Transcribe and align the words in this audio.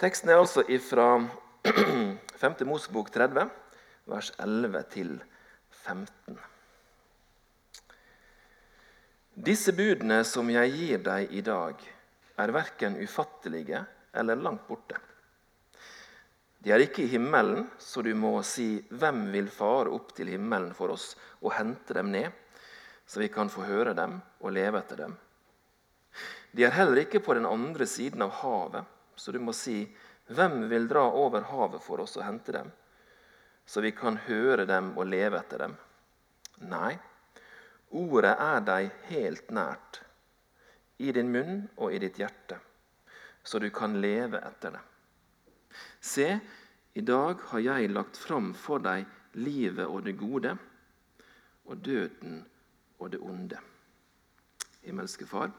Teksten 0.00 0.30
er 0.32 0.38
altså 0.40 0.62
fra 0.80 1.20
5. 2.40 2.54
Mosebok 2.70 3.10
30, 3.12 3.50
vers 4.08 4.30
11 4.40 5.18
15. 5.84 6.38
Disse 9.36 9.74
budene 9.76 10.22
som 10.24 10.48
jeg 10.48 10.70
gir 10.72 11.02
deg 11.04 11.34
i 11.36 11.42
dag, 11.44 11.82
er 12.40 12.52
verken 12.56 12.96
ufattelige 12.96 13.82
eller 14.16 14.40
langt 14.40 14.64
borte. 14.70 14.96
De 16.64 16.72
er 16.72 16.80
ikke 16.80 17.04
i 17.04 17.10
himmelen, 17.12 17.66
så 17.76 18.00
du 18.00 18.14
må 18.16 18.40
si 18.40 18.80
'Hvem 18.80 19.26
vil 19.32 19.50
fare 19.52 19.92
opp 19.92 20.14
til 20.16 20.32
himmelen 20.32 20.72
for 20.72 20.96
oss 20.96 21.12
og 21.42 21.52
hente 21.58 21.92
dem 21.92 22.08
ned', 22.08 22.32
så 23.04 23.20
vi 23.20 23.28
kan 23.28 23.52
få 23.52 23.68
høre 23.68 23.92
dem 23.92 24.16
og 24.40 24.52
leve 24.52 24.80
etter 24.80 24.96
dem? 24.96 25.18
De 26.56 26.64
er 26.64 26.72
heller 26.72 27.04
ikke 27.04 27.20
på 27.20 27.34
den 27.34 27.44
andre 27.44 27.84
siden 27.86 28.22
av 28.22 28.32
havet, 28.40 28.84
så 29.20 29.32
du 29.32 29.38
må 29.38 29.52
si 29.52 29.84
'Hvem 30.30 30.68
vil 30.70 30.86
dra 30.88 31.02
over 31.10 31.42
havet 31.50 31.82
for 31.82 32.00
oss 32.00 32.16
og 32.16 32.24
hente 32.24 32.52
dem', 32.52 32.70
så 33.66 33.80
vi 33.80 33.90
kan 33.92 34.16
høre 34.16 34.64
dem 34.66 34.92
og 34.96 35.06
leve 35.06 35.38
etter 35.38 35.58
dem? 35.58 35.74
Nei, 36.70 36.98
ordet 37.90 38.36
er 38.38 38.60
deg 38.60 38.90
helt 39.10 39.50
nært, 39.50 40.00
i 40.98 41.12
din 41.12 41.32
munn 41.32 41.68
og 41.76 41.92
i 41.94 41.98
ditt 41.98 42.20
hjerte, 42.20 42.60
så 43.44 43.58
du 43.58 43.70
kan 43.70 44.00
leve 44.00 44.38
etter 44.38 44.76
det. 44.76 44.82
Se, 46.00 46.40
i 46.94 47.00
dag 47.00 47.40
har 47.50 47.60
jeg 47.60 47.90
lagt 47.90 48.16
fram 48.16 48.52
for 48.54 48.78
deg 48.78 49.06
livet 49.34 49.86
og 49.86 50.04
det 50.04 50.16
gode, 50.18 50.56
og 51.64 51.84
døden 51.84 52.44
og 52.98 53.10
det 53.12 53.20
onde. 53.22 53.58
Himmelske 54.82 55.26
Far, 55.26 55.50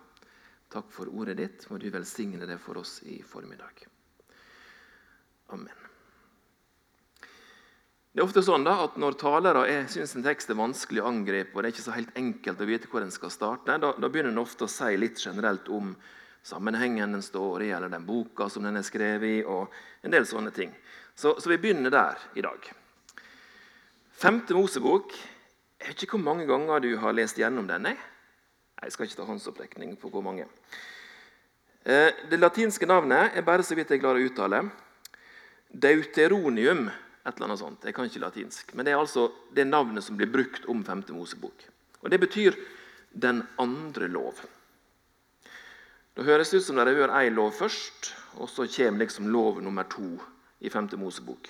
takk 0.71 0.91
for 0.93 1.11
ordet 1.11 1.37
ditt. 1.37 1.67
Må 1.69 1.77
du 1.77 1.89
velsigne 1.93 2.47
det 2.47 2.57
for 2.63 2.79
oss 2.81 2.99
i 3.03 3.21
formiddag. 3.27 3.85
Amen. 5.51 5.87
Det 8.11 8.19
er 8.19 8.27
ofte 8.27 8.43
sånn 8.43 8.65
da, 8.67 8.73
at 8.83 8.97
Når 8.99 9.15
talere 9.19 9.67
syns 9.91 10.17
en 10.17 10.25
tekst 10.25 10.49
er 10.51 10.59
vanskelig 10.59 10.99
å 11.03 11.07
angripe, 11.07 11.55
og 11.55 11.63
det 11.63 11.69
er 11.69 11.75
ikke 11.75 11.85
så 11.85 11.95
helt 11.95 12.17
enkelt 12.19 12.63
å 12.63 12.67
vite 12.67 12.89
hvor 12.91 13.05
en 13.05 13.13
skal 13.13 13.31
starte, 13.31 13.77
da, 13.79 13.93
da 13.95 14.09
begynner 14.11 14.33
en 14.33 14.43
ofte 14.43 14.67
å 14.67 14.71
si 14.71 14.97
litt 14.99 15.21
generelt 15.23 15.69
om 15.71 15.93
sammenhengen 16.43 17.15
den 17.15 17.23
står 17.23 17.63
i, 17.63 17.69
eller 17.71 17.91
den 17.91 18.05
boka 18.05 18.49
som 18.51 18.65
den 18.67 18.79
er 18.79 18.83
skrevet 18.83 19.29
i, 19.29 19.43
og 19.47 19.71
en 20.03 20.11
del 20.11 20.27
sånne 20.27 20.51
ting. 20.51 20.73
Så, 21.15 21.37
så 21.39 21.53
vi 21.53 21.59
begynner 21.61 21.93
der 21.93 22.19
i 22.35 22.43
dag. 22.43 22.67
Femte 24.11 24.57
Mosebok. 24.57 25.15
Jeg 25.79 25.93
vet 25.93 26.03
ikke 26.03 26.17
hvor 26.17 26.27
mange 26.27 26.49
ganger 26.49 26.83
du 26.83 26.91
har 26.99 27.15
lest 27.15 27.39
gjennom 27.39 27.69
denne. 27.69 27.95
Jeg 27.95 28.10
skal 28.89 29.05
ikke 29.05 29.19
ta 29.19 29.25
håndsopprekning 29.27 29.93
på 30.01 30.09
hvor 30.09 30.23
mange. 30.25 30.47
Eh, 31.85 32.09
det 32.29 32.39
latinske 32.39 32.85
navnet 32.89 33.37
er 33.37 33.45
bare 33.45 33.61
så 33.61 33.77
vidt 33.77 33.93
jeg 33.93 34.01
klarer 34.01 34.17
å 34.17 34.29
uttale. 34.31 34.63
Deuteronium. 35.69 36.89
et 37.21 37.35
eller 37.35 37.45
annet 37.45 37.59
sånt. 37.59 37.83
Jeg 37.85 37.93
kan 37.93 38.05
ikke 38.09 38.19
latinsk. 38.19 38.73
Men 38.73 38.85
det 38.85 38.93
er 38.93 38.97
altså 38.97 39.27
det 39.53 39.67
navnet 39.67 40.03
som 40.03 40.17
blir 40.17 40.25
brukt 40.25 40.65
om 40.65 40.83
5. 40.83 41.03
Mosebok. 41.13 41.67
Og 42.01 42.09
Det 42.09 42.19
betyr 42.19 42.55
'den 43.13 43.47
andre 43.59 44.07
lov'. 44.07 44.41
Det 46.15 46.25
høres 46.25 46.53
ut 46.53 46.63
som 46.63 46.75
dere 46.75 46.95
hører 46.95 47.29
én 47.29 47.35
lov 47.35 47.51
først, 47.51 48.15
og 48.33 48.49
så 48.49 48.67
kommer 48.67 48.99
liksom 48.99 49.27
lov 49.27 49.61
nummer 49.61 49.83
to 49.83 50.19
i 50.59 50.69
5. 50.69 50.97
Mosebok. 50.97 51.47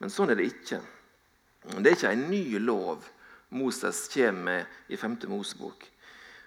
Men 0.00 0.10
sånn 0.10 0.30
er 0.30 0.34
det 0.34 0.46
ikke. 0.46 0.80
Det 1.62 1.86
er 1.86 1.96
ikke 1.96 2.12
en 2.12 2.30
ny 2.30 2.58
lov 2.58 3.08
Moses 3.50 4.08
kommer 4.08 4.42
med 4.42 4.66
i 4.88 4.96
5. 4.96 5.28
Mosebok. 5.28 5.93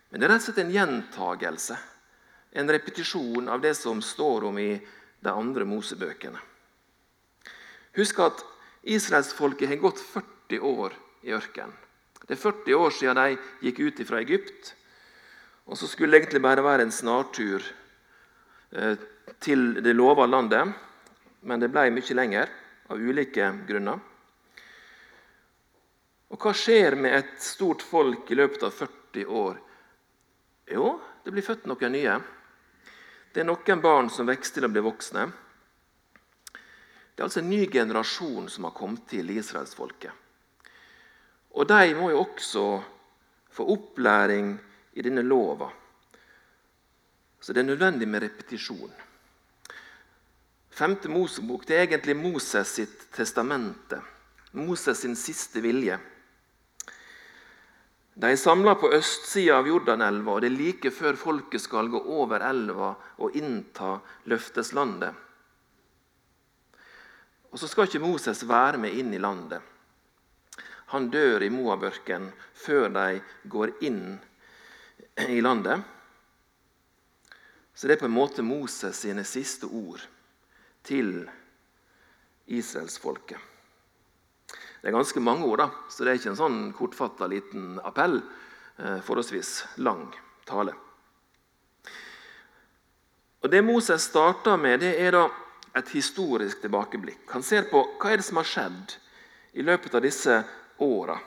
Men 0.10 0.20
det 0.20 0.28
er 0.28 0.34
rett 0.34 0.44
og 0.44 0.48
slett 0.48 0.62
en 0.64 0.76
gjentagelse, 0.76 1.78
en 2.58 2.72
repetisjon 2.72 3.50
av 3.52 3.62
det 3.62 3.74
som 3.76 4.02
står 4.02 4.48
om 4.48 4.60
i 4.60 4.70
de 5.20 5.34
andre 5.34 5.66
Mosebøkene. 5.68 6.40
Husk 7.98 8.22
at 8.24 8.44
israelsfolket 8.88 9.72
har 9.74 9.82
gått 9.82 10.00
40 10.00 10.64
år 10.64 10.96
i 11.28 11.34
ørkenen. 11.36 11.76
Det 12.28 12.36
er 12.36 12.42
40 12.44 12.76
år 12.76 12.92
siden 12.92 13.20
de 13.20 13.38
gikk 13.64 13.80
ut 13.88 14.02
fra 14.08 14.20
Egypt. 14.20 14.74
Og 15.68 15.80
så 15.80 15.88
skulle 15.88 16.12
det 16.12 16.26
egentlig 16.26 16.44
bare 16.44 16.64
være 16.64 16.84
en 16.88 16.92
snartur 16.92 17.64
eh, 18.72 19.00
til 19.44 19.80
det 19.84 19.96
lova 19.96 20.26
landet, 20.28 20.74
men 21.48 21.64
det 21.64 21.72
ble 21.72 21.88
mye 21.96 22.18
lenger 22.20 22.52
av 22.92 23.00
ulike 23.00 23.48
grunner. 23.68 24.00
Og 26.28 26.44
hva 26.44 26.52
skjer 26.56 26.98
med 27.00 27.16
et 27.16 27.40
stort 27.44 27.84
folk 27.84 28.28
i 28.32 28.38
løpet 28.40 28.68
av 28.68 28.76
40 28.76 29.32
år? 29.32 29.60
Jo, 30.68 30.98
det 31.24 31.32
blir 31.32 31.46
født 31.46 31.68
noen 31.70 31.94
nye. 31.96 32.18
Det 33.34 33.44
er 33.44 33.48
noen 33.48 33.82
barn 33.84 34.10
som 34.12 34.28
vokser 34.28 34.58
til 34.58 34.68
å 34.68 34.72
bli 34.72 34.84
voksne. 34.84 35.26
Det 36.52 37.24
er 37.24 37.26
altså 37.26 37.42
en 37.42 37.50
ny 37.50 37.64
generasjon 37.72 38.50
som 38.52 38.68
har 38.68 38.76
kommet 38.78 39.08
til 39.10 39.30
israelsfolket. 39.34 40.12
Og 41.58 41.66
de 41.66 41.96
må 41.98 42.12
jo 42.12 42.22
også 42.22 42.66
få 43.58 43.66
opplæring 43.74 44.52
i 44.94 45.06
denne 45.06 45.24
lova. 45.26 45.72
Så 47.42 47.54
det 47.54 47.64
er 47.64 47.70
nødvendig 47.72 48.08
med 48.10 48.22
repetisjon. 48.22 48.92
Femte 50.70 51.10
Mosebok 51.10 51.66
det 51.66 51.78
er 51.78 51.88
egentlig 51.88 52.18
Moses 52.20 52.76
sitt 52.78 53.08
testamente. 53.16 53.98
Moses 54.52 55.02
sin 55.02 55.16
siste 55.18 55.62
vilje. 55.62 55.98
De 58.18 58.32
er 58.34 58.40
samla 58.42 58.74
på 58.82 58.90
østsida 58.98 59.60
av 59.60 59.68
Jordanelva, 59.70 60.34
og 60.34 60.42
det 60.42 60.50
er 60.50 60.58
like 60.58 60.90
før 60.90 61.18
folket 61.22 61.62
skal 61.62 61.90
gå 61.94 62.00
over 62.18 62.42
elva 62.42 62.96
og 63.22 63.36
innta 63.38 64.00
løfteslandet. 64.26 65.14
Og 67.52 67.60
Så 67.60 67.68
skal 67.70 67.86
ikke 67.86 68.02
Moses 68.02 68.42
være 68.50 68.82
med 68.82 68.98
inn 68.98 69.14
i 69.14 69.22
landet. 69.22 69.62
Han 70.94 71.10
dør 71.14 71.44
i 71.46 71.50
Moabørken 71.54 72.32
før 72.58 72.90
de 72.96 73.22
går 73.46 73.76
inn 73.86 74.18
i 75.28 75.42
landet. 75.42 75.84
Så 77.76 77.86
det 77.86 77.98
er 77.98 78.02
på 78.02 78.10
en 78.10 78.18
måte 78.18 78.42
Moses 78.42 78.98
sine 78.98 79.26
siste 79.30 79.70
ord 79.70 80.02
til 80.84 81.28
israelsfolket. 82.48 83.57
Det 84.88 84.94
er 84.94 85.02
ganske 85.02 85.20
mange 85.20 85.44
ord, 85.44 85.60
da, 85.60 85.66
så 85.92 86.06
det 86.06 86.14
er 86.14 86.20
ikke 86.22 86.30
en 86.32 86.38
sånn 86.40 86.60
kortfatta 86.72 87.28
liten 87.28 87.74
appell. 87.84 88.22
Eh, 88.80 89.02
forholdsvis 89.04 89.50
lang 89.84 90.06
tale. 90.48 90.72
Og 93.44 93.52
Det 93.52 93.62
Moses 93.68 94.08
starter 94.08 94.56
med, 94.56 94.80
det 94.80 94.94
er 94.96 95.12
da 95.12 95.26
et 95.76 95.92
historisk 95.92 96.64
tilbakeblikk. 96.64 97.20
Han 97.36 97.44
ser 97.44 97.68
på 97.68 97.84
hva 98.00 98.14
er 98.14 98.22
det 98.24 98.30
som 98.30 98.40
har 98.40 98.48
skjedd 98.48 98.96
i 99.60 99.68
løpet 99.68 100.00
av 100.00 100.08
disse 100.08 100.40
åra. 100.80 101.20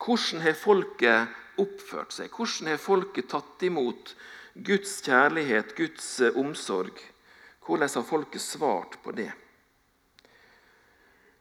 Hvordan 0.00 0.48
har 0.48 0.56
folket 0.56 1.60
oppført 1.60 2.16
seg? 2.16 2.32
Hvordan 2.32 2.72
har 2.72 2.80
folket 2.80 3.34
tatt 3.36 3.68
imot 3.68 4.16
Guds 4.54 5.02
kjærlighet, 5.04 5.76
Guds 5.76 6.14
eh, 6.24 6.32
omsorg? 6.32 7.04
Hvordan 7.68 7.98
har 8.00 8.12
folket 8.16 8.40
svart 8.40 8.96
på 9.04 9.12
det? 9.12 9.34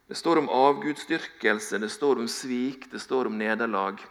Det 0.07 0.15
står 0.15 0.37
om 0.37 0.49
avgudsdyrkelse, 0.49 1.77
det 1.77 1.89
står 1.89 2.19
om 2.21 2.27
svik, 2.27 2.91
det 2.91 2.99
står 2.99 3.25
om 3.25 3.37
nederlag. 3.37 4.01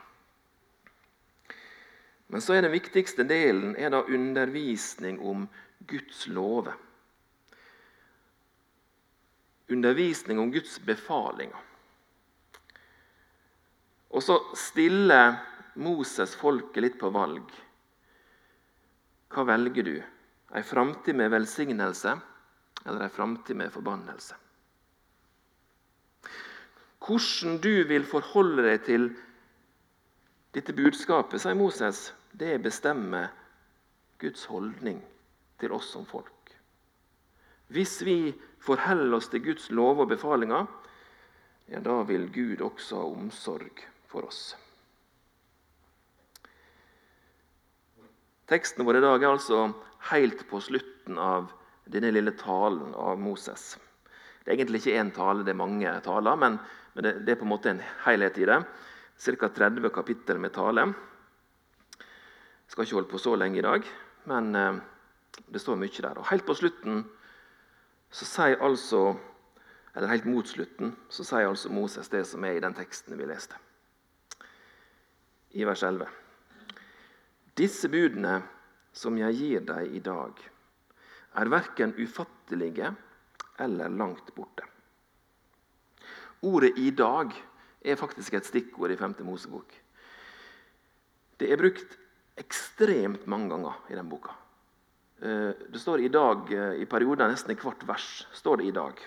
Men 2.26 2.42
så 2.42 2.56
er 2.56 2.64
den 2.66 2.74
viktigste 2.74 3.22
delen 3.28 3.76
er 3.78 3.92
da 3.94 4.02
undervisning 4.02 5.20
om 5.22 5.46
Guds 5.86 6.26
lover. 6.26 6.74
Undervisning 9.70 10.40
om 10.42 10.50
Guds 10.52 10.80
befalinger. 10.82 11.62
Og 14.14 14.22
så 14.22 14.40
stiller 14.58 15.38
Moses 15.74 16.34
folket 16.38 16.82
litt 16.82 16.98
på 16.98 17.10
valg. 17.14 17.46
Hva 19.34 19.46
velger 19.46 19.86
du? 19.86 19.96
Ei 20.54 20.62
framtid 20.62 21.16
med 21.18 21.32
velsignelse 21.34 22.12
eller 22.84 23.06
ei 23.06 23.10
framtid 23.10 23.58
med 23.58 23.72
forbannelse? 23.74 24.36
Hvordan 27.04 27.58
du 27.60 27.84
vil 27.88 28.06
forholde 28.08 28.64
deg 28.64 28.84
til 28.86 29.08
dette 30.56 30.72
budskapet, 30.72 31.42
sier 31.42 31.56
Moses, 31.58 32.06
det 32.32 32.56
bestemmer 32.64 33.28
Guds 34.22 34.46
holdning 34.48 35.02
til 35.60 35.74
oss 35.76 35.90
som 35.92 36.06
folk. 36.08 36.30
Hvis 37.74 37.98
vi 38.06 38.32
forholder 38.62 39.18
oss 39.18 39.28
til 39.32 39.42
Guds 39.44 39.70
lov 39.74 40.00
og 40.04 40.12
befalinger, 40.14 40.68
ja, 41.68 41.80
da 41.80 42.02
vil 42.08 42.28
Gud 42.32 42.62
også 42.64 43.00
ha 43.00 43.08
omsorg 43.08 43.82
for 44.08 44.28
oss. 44.28 44.54
Teksten 48.48 48.84
vår 48.84 49.00
i 49.00 49.04
dag 49.04 49.22
er 49.22 49.32
altså 49.32 49.60
helt 50.10 50.44
på 50.50 50.60
slutten 50.60 51.18
av 51.20 51.48
denne 51.88 52.12
lille 52.12 52.34
talen 52.36 52.92
av 52.96 53.20
Moses. 53.20 53.74
Det 54.44 54.52
er 54.52 54.58
egentlig 54.58 54.82
ikke 54.82 54.98
én 55.00 55.12
tale, 55.16 55.44
det 55.44 55.54
er 55.54 55.60
mange 55.60 55.92
taler, 56.04 56.36
men, 56.40 56.58
men 56.94 57.06
det, 57.06 57.12
det, 57.26 57.34
er 57.34 57.40
på 57.40 57.46
en 57.46 57.52
måte 57.52 57.72
en 57.72 57.82
helhet 58.06 58.38
i 58.38 58.48
det. 58.48 58.60
Ca. 59.18 59.48
30 59.48 59.90
kapittel 59.94 60.40
med 60.42 60.54
tale. 60.54 60.88
Jeg 61.98 62.72
skal 62.72 62.86
ikke 62.86 62.98
holde 62.98 63.10
på 63.12 63.22
så 63.22 63.34
lenge 63.38 63.60
i 63.60 63.66
dag, 63.66 63.86
men 64.30 64.54
eh, 64.58 64.80
det 65.50 65.62
står 65.62 65.78
mye 65.78 66.06
der. 66.06 66.18
Og 66.18 66.28
Helt 66.30 66.46
på 66.46 66.56
slutten 66.58 67.04
så 68.14 68.26
sier 68.30 68.62
altså 68.62 69.12
eller 69.94 70.10
helt 70.10 70.26
mot 70.26 70.48
slutten 70.48 70.90
så 71.12 71.22
sier 71.26 71.46
altså 71.46 71.70
Moses 71.70 72.10
det 72.10 72.24
som 72.26 72.44
er 72.46 72.58
i 72.58 72.62
den 72.62 72.74
teksten 72.74 73.14
vi 73.18 73.28
leste. 73.30 73.58
I 75.54 75.62
vers 75.66 75.84
11. 75.86 76.08
Disse 77.54 77.90
budene 77.90 78.40
som 78.94 79.18
jeg 79.18 79.38
gir 79.38 79.66
deg 79.66 79.94
i 79.94 80.02
dag, 80.02 80.38
er 81.38 81.50
verken 81.50 81.94
ufattelige 81.98 82.90
eller 83.62 83.90
langt 83.90 84.34
borte. 84.34 84.66
Ordet 86.44 86.76
'i 86.78 86.90
dag' 86.90 87.32
er 87.84 87.96
faktisk 87.96 88.34
et 88.34 88.46
stikkord 88.46 88.92
i 88.92 88.96
5. 88.96 89.24
Mosebok. 89.24 89.72
Det 91.40 91.52
er 91.52 91.56
brukt 91.56 91.98
ekstremt 92.36 93.26
mange 93.26 93.48
ganger 93.48 93.80
i 93.90 93.96
den 93.96 94.08
boka. 94.08 94.34
Eh, 95.22 95.52
det 95.72 95.80
står 95.80 96.04
i 96.04 96.08
dag 96.08 96.52
eh, 96.52 96.82
i 96.82 96.86
perioder, 96.86 97.28
nesten 97.28 97.54
i 97.54 97.58
hvert 97.58 97.86
vers. 97.88 98.26
står 98.32 98.56
det 98.56 98.66
i 98.66 98.76
dag. 98.76 99.00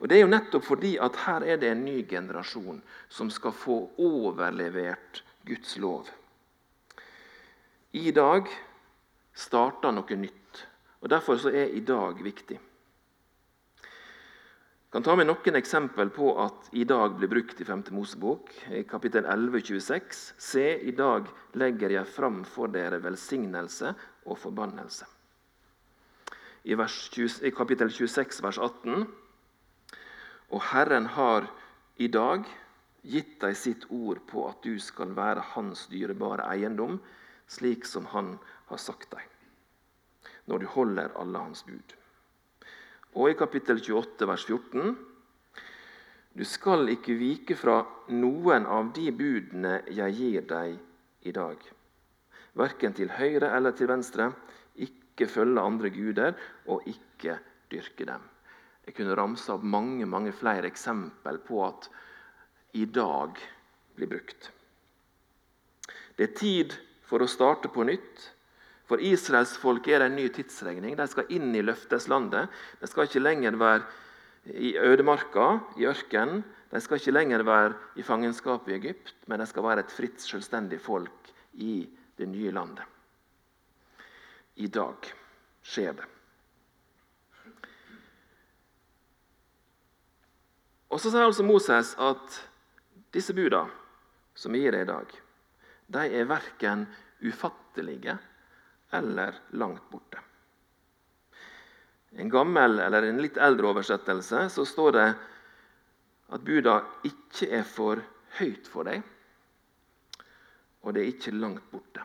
Og 0.00 0.08
Det 0.08 0.16
er 0.16 0.20
jo 0.20 0.30
nettopp 0.30 0.64
fordi 0.64 0.96
at 1.02 1.16
her 1.26 1.42
er 1.42 1.56
det 1.56 1.72
en 1.72 1.84
ny 1.84 2.06
generasjon 2.08 2.82
som 3.08 3.30
skal 3.30 3.52
få 3.52 3.90
overlevert 3.98 5.24
Guds 5.44 5.76
lov. 5.76 6.06
I 7.92 8.10
dag 8.10 8.46
starter 9.34 9.90
noe 9.90 10.16
nytt, 10.16 10.66
og 11.00 11.10
derfor 11.10 11.50
er 11.50 11.74
i 11.74 11.80
dag 11.80 12.22
viktig. 12.22 12.60
Kan 14.88 15.04
ta 15.04 15.12
med 15.20 15.26
noen 15.28 15.56
eksempel 15.58 16.08
på 16.08 16.30
at 16.40 16.70
'i 16.72 16.84
dag' 16.88 17.18
blir 17.18 17.28
brukt 17.28 17.60
i 17.60 17.64
5. 17.64 17.92
Mosebok. 17.92 18.54
I 18.72 18.82
kapittel 18.88 19.26
11, 19.28 19.60
26. 19.60 20.32
Se, 20.38 20.80
i 20.80 20.90
dag 20.90 21.26
legger 21.52 21.90
jeg 21.90 22.06
fram 22.06 22.44
for 22.44 22.72
dere 22.72 23.02
velsignelse 23.04 23.92
og 24.24 24.38
forbannelse. 24.38 25.04
I, 26.64 26.74
20, 26.74 27.44
i 27.44 27.50
kapittel 27.50 27.92
26, 27.92 28.40
vers 28.42 28.58
18. 28.58 29.04
Og 30.50 30.62
Herren 30.72 31.06
har 31.06 31.50
i 31.96 32.08
dag 32.08 32.48
gitt 33.02 33.40
deg 33.40 33.56
sitt 33.56 33.84
ord 33.90 34.24
på 34.26 34.48
at 34.48 34.64
du 34.64 34.78
skal 34.80 35.12
være 35.12 35.44
hans 35.52 35.86
dyrebare 35.92 36.48
eiendom, 36.48 37.00
slik 37.46 37.84
som 37.84 38.06
han 38.06 38.38
har 38.72 38.80
sagt 38.80 39.10
deg, 39.10 39.28
når 40.46 40.58
du 40.58 40.66
holder 40.66 41.12
alle 41.12 41.38
hans 41.38 41.62
bud. 41.62 41.97
Og 43.18 43.32
i 43.32 43.34
kapittel 43.34 43.80
28, 43.82 44.26
vers 44.30 44.44
14.: 44.46 44.92
Du 46.38 46.44
skal 46.46 46.86
ikke 46.92 47.16
vike 47.18 47.56
fra 47.58 47.80
noen 48.14 48.68
av 48.70 48.92
de 48.94 49.08
budene 49.10 49.80
jeg 49.90 50.14
gir 50.20 50.44
deg 50.46 50.76
i 51.26 51.32
dag. 51.34 51.64
Verken 52.54 52.94
til 52.94 53.10
høyre 53.16 53.50
eller 53.56 53.74
til 53.74 53.90
venstre. 53.90 54.28
Ikke 54.86 55.26
følge 55.26 55.66
andre 55.66 55.90
guder, 55.90 56.38
og 56.70 56.86
ikke 56.86 57.40
dyrke 57.72 58.06
dem. 58.06 58.22
Jeg 58.86 58.94
kunne 58.94 59.18
ramse 59.18 59.50
opp 59.52 59.66
mange, 59.66 60.06
mange 60.06 60.30
flere 60.32 60.70
eksempel 60.70 61.42
på 61.42 61.58
at 61.66 61.90
i 62.78 62.86
dag 62.86 63.34
blir 63.98 64.14
brukt. 64.14 64.52
Det 66.14 66.30
er 66.30 66.38
tid 66.38 66.78
for 67.02 67.18
å 67.18 67.30
starte 67.30 67.66
på 67.74 67.82
nytt. 67.82 68.30
For 68.88 69.00
Israels 69.04 69.52
folk 69.60 69.86
er 69.92 70.06
en 70.06 70.16
ny 70.16 70.28
tidsregning. 70.32 70.96
De 70.96 71.06
skal 71.10 71.28
inn 71.34 71.52
i 71.52 71.64
løfteslandet. 71.64 72.48
De 72.80 72.88
skal 72.88 73.08
ikke 73.08 73.20
lenger 73.20 73.58
være 73.60 73.84
i 74.56 74.72
ødemarka, 74.80 75.58
i 75.76 75.84
ørkenen. 75.90 76.40
De 76.72 76.80
skal 76.80 77.00
ikke 77.00 77.12
lenger 77.12 77.44
være 77.44 77.74
i 78.00 78.04
fangenskap 78.04 78.68
i 78.68 78.76
Egypt, 78.76 79.14
men 79.28 79.40
de 79.40 79.46
skal 79.48 79.64
være 79.64 79.84
et 79.84 79.92
fritt, 79.92 80.20
selvstendig 80.20 80.80
folk 80.80 81.32
i 81.60 81.82
det 82.16 82.28
nye 82.28 82.52
landet. 82.52 82.84
I 84.56 84.68
dag 84.72 85.12
skjer 85.62 85.92
det. 86.00 86.08
Og 90.88 91.00
Så 91.00 91.12
sier 91.12 91.26
altså 91.28 91.44
Moses 91.44 91.92
at 92.00 92.38
disse 93.12 93.34
buda 93.36 93.66
som 94.38 94.54
vi 94.54 94.64
gir 94.64 94.72
deg 94.72 94.86
i 94.86 94.88
dag, 94.88 95.12
de 95.88 96.04
er 96.20 96.28
verken 96.28 96.86
ufattelige 97.24 98.16
eller 98.90 99.34
langt 99.50 99.90
borte. 99.90 100.20
I 102.10 102.20
en 102.24 102.30
gammel 102.32 102.78
eller 102.80 103.04
en 103.04 103.20
litt 103.20 103.36
eldre 103.36 103.68
oversettelse 103.68 104.46
så 104.50 104.64
står 104.64 104.92
det 104.96 105.08
at 106.32 106.44
buda 106.44 106.78
ikke 107.08 107.50
er 107.60 107.66
for 107.68 108.00
høyt 108.38 108.68
for 108.68 108.88
deg, 108.88 109.02
og 110.84 110.94
det 110.94 111.02
er 111.02 111.12
ikke 111.12 111.36
langt 111.36 111.64
borte. 111.72 112.04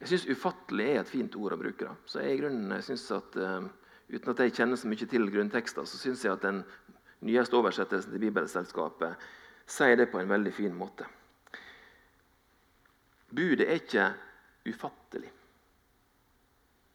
Jeg 0.00 0.08
syns 0.08 0.26
'ufattelig' 0.26 0.90
er 0.94 1.00
et 1.00 1.08
fint 1.08 1.36
ord 1.36 1.54
å 1.54 1.56
bruke. 1.56 1.84
Da. 1.84 1.94
Så 2.04 2.20
jeg 2.20 2.38
i 2.38 2.82
synes 2.82 3.10
at, 3.10 3.36
uh, 3.36 3.64
Uten 4.12 4.30
at 4.30 4.40
jeg 4.42 4.52
kjenner 4.52 4.76
så 4.76 4.88
mye 4.88 5.06
til 5.08 5.30
grunntekster, 5.32 5.86
så 5.88 5.96
syns 5.96 6.24
jeg 6.24 6.32
at 6.32 6.42
den 6.44 6.60
nyeste 7.24 7.56
oversettelsen 7.56 8.12
til 8.12 8.20
Bibelselskapet 8.20 9.16
sier 9.66 9.96
det 9.96 10.10
på 10.12 10.20
en 10.20 10.28
veldig 10.28 10.52
fin 10.52 10.74
måte. 10.76 11.06
Budet 13.32 13.64
er 13.64 13.80
ikke 13.80 14.10
ufattelig. 14.64 15.32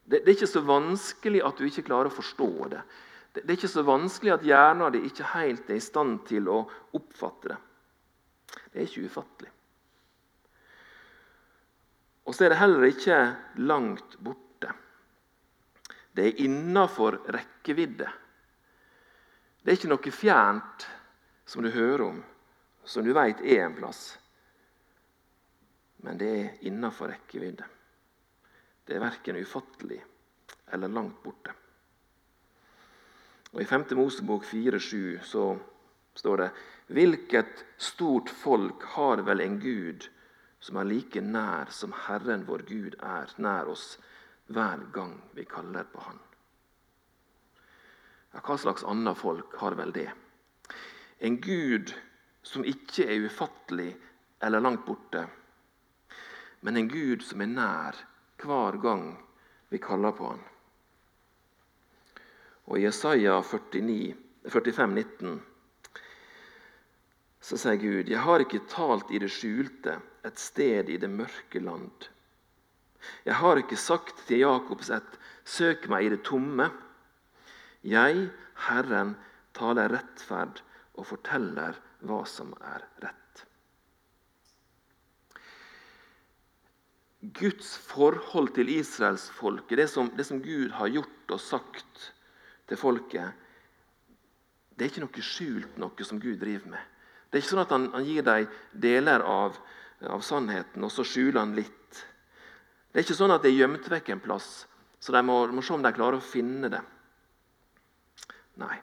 Det, 0.04 0.18
det, 0.18 0.26
er 0.26 0.34
ikke 0.34 0.50
så 0.50 0.62
vanskelig 0.66 1.42
at 1.46 1.58
du 1.58 1.66
ikke 1.68 1.86
klarer 1.86 2.10
å 2.10 2.14
forstå 2.14 2.50
det. 2.72 2.82
Det, 3.32 3.44
det 3.44 3.52
er 3.52 3.58
ikke 3.60 3.70
så 3.70 3.86
vanskelig 3.86 4.34
at 4.34 4.46
hjernen 4.46 4.94
din 4.96 5.06
ikke 5.06 5.32
helt 5.36 5.70
er 5.70 5.78
i 5.78 5.84
stand 5.84 6.24
til 6.26 6.50
å 6.50 6.64
oppfatte 6.98 7.52
det. 7.52 7.58
Det 8.70 8.80
er 8.80 8.88
ikke 8.88 9.06
ufattelig. 9.06 9.52
Og 12.26 12.34
så 12.34 12.46
er 12.46 12.52
det 12.52 12.60
heller 12.60 12.86
ikke 12.86 13.18
langt 13.62 14.16
borte. 14.22 14.74
Det 16.14 16.26
er 16.26 16.42
innafor 16.42 17.20
rekkevidde. 17.30 18.10
Det 19.62 19.70
er 19.70 19.78
ikke 19.78 19.92
noe 19.92 20.14
fjernt 20.14 20.86
som 21.46 21.62
du 21.62 21.70
hører 21.74 22.06
om, 22.06 22.18
som 22.84 23.06
du 23.06 23.12
veit 23.14 23.42
er 23.42 23.64
en 23.66 23.78
plass 23.78 24.19
men 26.02 26.18
det 26.18 26.30
er 26.30 26.68
innafor 26.68 27.12
rekkevidde. 27.12 27.64
Det 28.84 28.96
er 28.96 29.02
verken 29.02 29.38
ufattelig 29.40 30.00
eller 30.72 30.88
langt 30.88 31.22
borte. 31.22 31.52
Og 33.50 33.62
I 33.62 33.66
5. 33.66 33.84
Mosebok 33.98 34.44
4,7 34.46 35.20
så 35.26 35.44
står 36.14 36.36
det 36.36 36.50
Hvilket 36.90 37.64
stort 37.78 38.30
folk 38.30 38.84
har 38.94 39.22
vel 39.26 39.42
en 39.44 39.60
Gud 39.62 40.08
som 40.60 40.76
er 40.80 40.88
like 40.88 41.20
nær 41.22 41.70
som 41.74 41.94
Herren 42.06 42.44
vår 42.48 42.64
Gud 42.68 42.96
er 42.98 43.30
nær 43.38 43.70
oss 43.70 43.94
hver 44.50 44.82
gang 44.94 45.14
vi 45.34 45.46
kaller 45.46 45.86
på 45.92 46.02
Han? 46.06 46.18
Ja, 48.34 48.42
hva 48.42 48.56
slags 48.58 48.86
annet 48.86 49.18
folk 49.18 49.56
har 49.62 49.74
vel 49.78 49.94
det? 49.94 50.08
En 51.18 51.40
Gud 51.42 51.94
som 52.42 52.64
ikke 52.66 53.06
er 53.06 53.26
ufattelig 53.26 53.92
eller 54.42 54.62
langt 54.62 54.86
borte, 54.86 55.26
men 56.60 56.76
en 56.76 56.88
Gud 56.88 57.22
som 57.24 57.40
er 57.40 57.52
nær 57.52 58.00
hver 58.40 58.78
gang 58.82 59.04
vi 59.70 59.78
kaller 59.82 60.12
på 60.16 60.32
han. 60.32 60.42
Og 62.70 62.78
I 62.78 62.84
Jesaja 62.84 63.40
49, 63.42 64.14
45, 64.48 64.86
19, 64.94 65.40
så 67.40 67.56
sier 67.56 67.80
Gud, 67.80 68.08
'Jeg 68.08 68.20
har 68.20 68.40
ikke 68.40 68.66
talt 68.68 69.10
i 69.10 69.18
det 69.18 69.30
skjulte, 69.32 70.00
et 70.24 70.38
sted 70.38 70.88
i 70.88 70.96
det 70.96 71.10
mørke 71.10 71.60
land.' 71.60 72.08
'Jeg 73.24 73.34
har 73.34 73.56
ikke 73.56 73.76
sagt 73.76 74.26
til 74.26 74.44
Jakobs 74.44 74.90
ett, 74.90 75.18
søk 75.44 75.88
meg 75.88 76.04
i 76.04 76.08
det 76.08 76.22
tomme.' 76.22 76.70
'Jeg, 77.82 78.30
Herren, 78.68 79.16
taler 79.54 79.88
rettferd 79.88 80.60
og 80.94 81.06
forteller 81.06 81.80
hva 82.04 82.24
som 82.26 82.52
er 82.60 82.84
rett.' 83.02 83.29
Guds 87.20 87.74
forhold 87.76 88.54
til 88.56 88.70
israelsfolket, 88.72 89.76
det, 89.76 89.88
det 90.16 90.24
som 90.26 90.40
Gud 90.40 90.72
har 90.72 90.88
gjort 90.88 91.34
og 91.34 91.40
sagt 91.40 92.06
til 92.68 92.80
folket, 92.80 93.34
det 94.72 94.86
er 94.86 94.92
ikke 94.92 95.02
noe 95.04 95.24
skjult 95.24 95.76
noe 95.76 96.06
som 96.08 96.20
Gud 96.22 96.38
driver 96.40 96.72
med. 96.72 96.86
Det 97.28 97.36
er 97.36 97.42
ikke 97.42 97.52
sånn 97.52 97.62
at 97.66 97.74
han, 97.74 97.90
han 97.92 98.06
gir 98.08 98.24
dem 98.24 98.54
deler 98.72 99.20
av, 99.28 99.58
av, 100.08 100.22
sannheten, 100.24 100.80
og 100.86 100.92
så 100.94 101.04
skjuler 101.04 101.42
han 101.42 101.52
litt. 101.58 102.00
Det 102.90 103.02
er 103.02 103.04
ikke 103.04 103.18
sånn 103.18 103.34
at 103.34 103.44
det 103.44 103.52
er 103.52 103.58
gjemt 103.60 103.90
vekk 103.92 104.08
en 104.14 104.24
plass, 104.24 104.48
så 105.00 105.12
de 105.12 105.20
må, 105.22 105.42
må 105.52 105.62
se 105.62 105.76
om 105.76 105.84
de 105.84 105.92
klarer 105.94 106.18
å 106.18 106.24
finne 106.24 106.72
det. 106.72 106.80
Nei. 108.64 108.78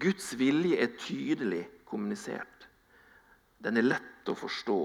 Guds 0.00 0.32
vilje 0.40 0.80
er 0.80 0.96
tydelig 0.96 1.66
kommunisert. 1.88 2.66
Den 3.62 3.78
er 3.78 3.90
lett 3.92 4.32
å 4.32 4.34
forstå. 4.36 4.80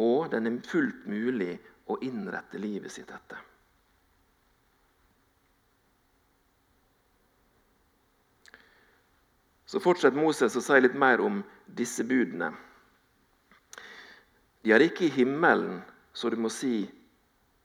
Og 0.00 0.30
den 0.32 0.48
er 0.48 0.60
fullt 0.66 1.06
mulig 1.10 1.56
å 1.90 1.98
innrette 2.04 2.60
livet 2.60 2.92
sitt 2.94 3.10
etter. 3.12 3.40
Så 9.72 9.80
fortsetter 9.80 10.20
Moses 10.20 10.56
å 10.56 10.60
si 10.60 10.78
litt 10.80 10.96
mer 11.00 11.20
om 11.24 11.40
disse 11.64 12.04
budene. 12.04 12.50
De 14.62 14.74
er 14.74 14.84
ikke 14.84 15.06
i 15.06 15.14
himmelen, 15.14 15.80
så 16.12 16.28
du 16.28 16.36
må 16.36 16.52
si 16.52 16.84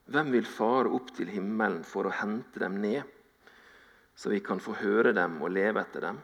Hvem 0.07 0.29
vil 0.31 0.45
fare 0.47 0.87
opp 0.95 1.09
til 1.17 1.27
himmelen 1.27 1.81
for 1.83 2.07
å 2.07 2.13
hente 2.15 2.61
dem 2.63 2.77
ned, 2.79 3.03
så 4.15 4.31
vi 4.31 4.39
kan 4.39 4.61
få 4.63 4.77
høre 4.79 5.11
dem 5.11 5.35
og 5.43 5.51
leve 5.51 5.81
etter 5.83 6.05
dem? 6.07 6.21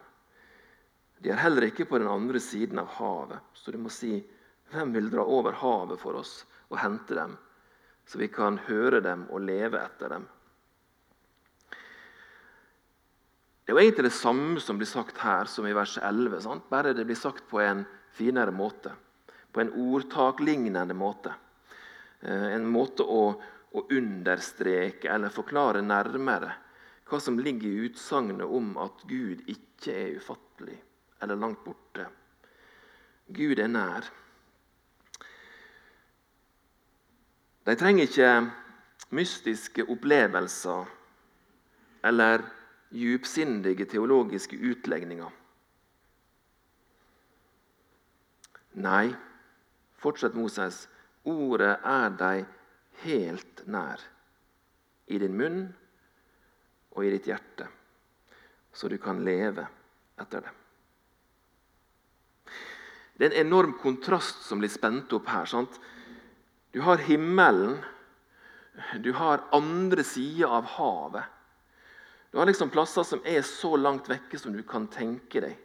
De 1.19 1.33
er 1.33 1.41
heller 1.43 1.67
ikke 1.67 1.89
på 1.89 1.99
den 1.99 2.07
andre 2.07 2.39
siden 2.39 2.79
av 2.79 2.87
havet, 2.95 3.43
så 3.51 3.75
du 3.75 3.81
må 3.83 3.91
si, 3.91 4.21
hvem 4.71 4.93
vil 4.95 5.09
dra 5.11 5.25
over 5.25 5.57
havet 5.59 5.99
for 6.01 6.19
oss 6.21 6.43
og 6.69 6.79
hente 6.81 7.17
dem, 7.17 7.35
så 8.07 8.19
vi 8.21 8.29
kan 8.31 8.59
høre 8.67 9.01
dem 9.03 9.27
og 9.31 9.43
leve 9.45 9.81
etter 9.81 10.15
dem? 10.15 10.25
Det 13.63 13.71
er 13.71 13.77
jo 13.77 13.83
egentlig 13.83 14.09
det 14.09 14.17
samme 14.17 14.59
som 14.59 14.79
blir 14.79 14.89
sagt 14.89 15.21
her 15.23 15.47
som 15.47 15.67
i 15.67 15.75
vers 15.75 15.95
11, 15.97 16.41
sant? 16.43 16.65
bare 16.69 16.91
det 16.95 17.05
blir 17.07 17.19
sagt 17.19 17.45
på 17.47 17.61
en 17.63 17.85
finere 18.11 18.51
måte. 18.51 18.91
På 19.53 19.61
en 19.61 19.71
ordtaklignende 19.71 20.95
måte. 20.97 21.31
Eh, 22.19 22.49
en 22.57 22.65
måte 22.67 23.05
å, 23.07 23.21
å 23.71 23.85
understreke 23.87 25.07
eller 25.13 25.31
forklare 25.31 25.83
nærmere 25.85 26.51
hva 27.07 27.19
som 27.21 27.39
ligger 27.39 27.69
i 27.69 27.87
utsagnet 27.87 28.47
om 28.47 28.73
at 28.81 29.03
Gud 29.07 29.43
ikke 29.51 29.93
er 29.93 30.19
ufattelig 30.19 30.77
eller 31.23 31.39
langt 31.39 31.63
borte. 31.63 32.07
Gud 33.31 33.59
er 33.59 33.71
nær. 33.71 34.07
De 37.63 37.75
trenger 37.79 38.09
ikke 38.09 38.31
mystiske 39.15 39.85
opplevelser 39.87 40.89
eller 42.03 42.43
djupsindige 42.93 43.85
teologiske 43.89 44.57
utlegninger. 44.57 45.29
Nei, 48.83 49.13
fortsetter 50.01 50.37
Moses, 50.37 50.87
ordet 51.23 51.77
er 51.85 52.17
deg 52.17 52.45
helt 53.05 53.63
nær. 53.69 54.01
I 55.07 55.19
din 55.21 55.35
munn 55.37 55.63
og 56.95 57.05
i 57.05 57.11
ditt 57.13 57.27
hjerte, 57.29 57.67
så 58.73 58.89
du 58.89 58.97
kan 59.01 59.21
leve 59.23 59.65
etter 60.19 60.43
det. 60.45 60.53
Det 63.13 63.27
er 63.27 63.35
en 63.35 63.47
enorm 63.47 63.75
kontrast 63.79 64.41
som 64.47 64.61
blir 64.61 64.71
spent 64.73 65.11
opp 65.13 65.27
her. 65.29 65.45
Sant? 65.47 65.75
Du 66.73 66.81
har 66.81 66.97
himmelen, 66.97 67.77
du 68.99 69.11
har 69.13 69.43
andre 69.51 70.03
sider 70.03 70.49
av 70.49 70.65
havet. 70.65 71.23
Du 72.31 72.39
har 72.39 72.49
liksom 72.49 72.71
plasser 72.73 73.03
som 73.05 73.21
er 73.29 73.43
så 73.45 73.75
langt 73.77 74.09
vekke 74.09 74.39
som 74.41 74.55
du 74.55 74.63
kan 74.65 74.87
tenke 74.89 75.43
deg. 75.43 75.59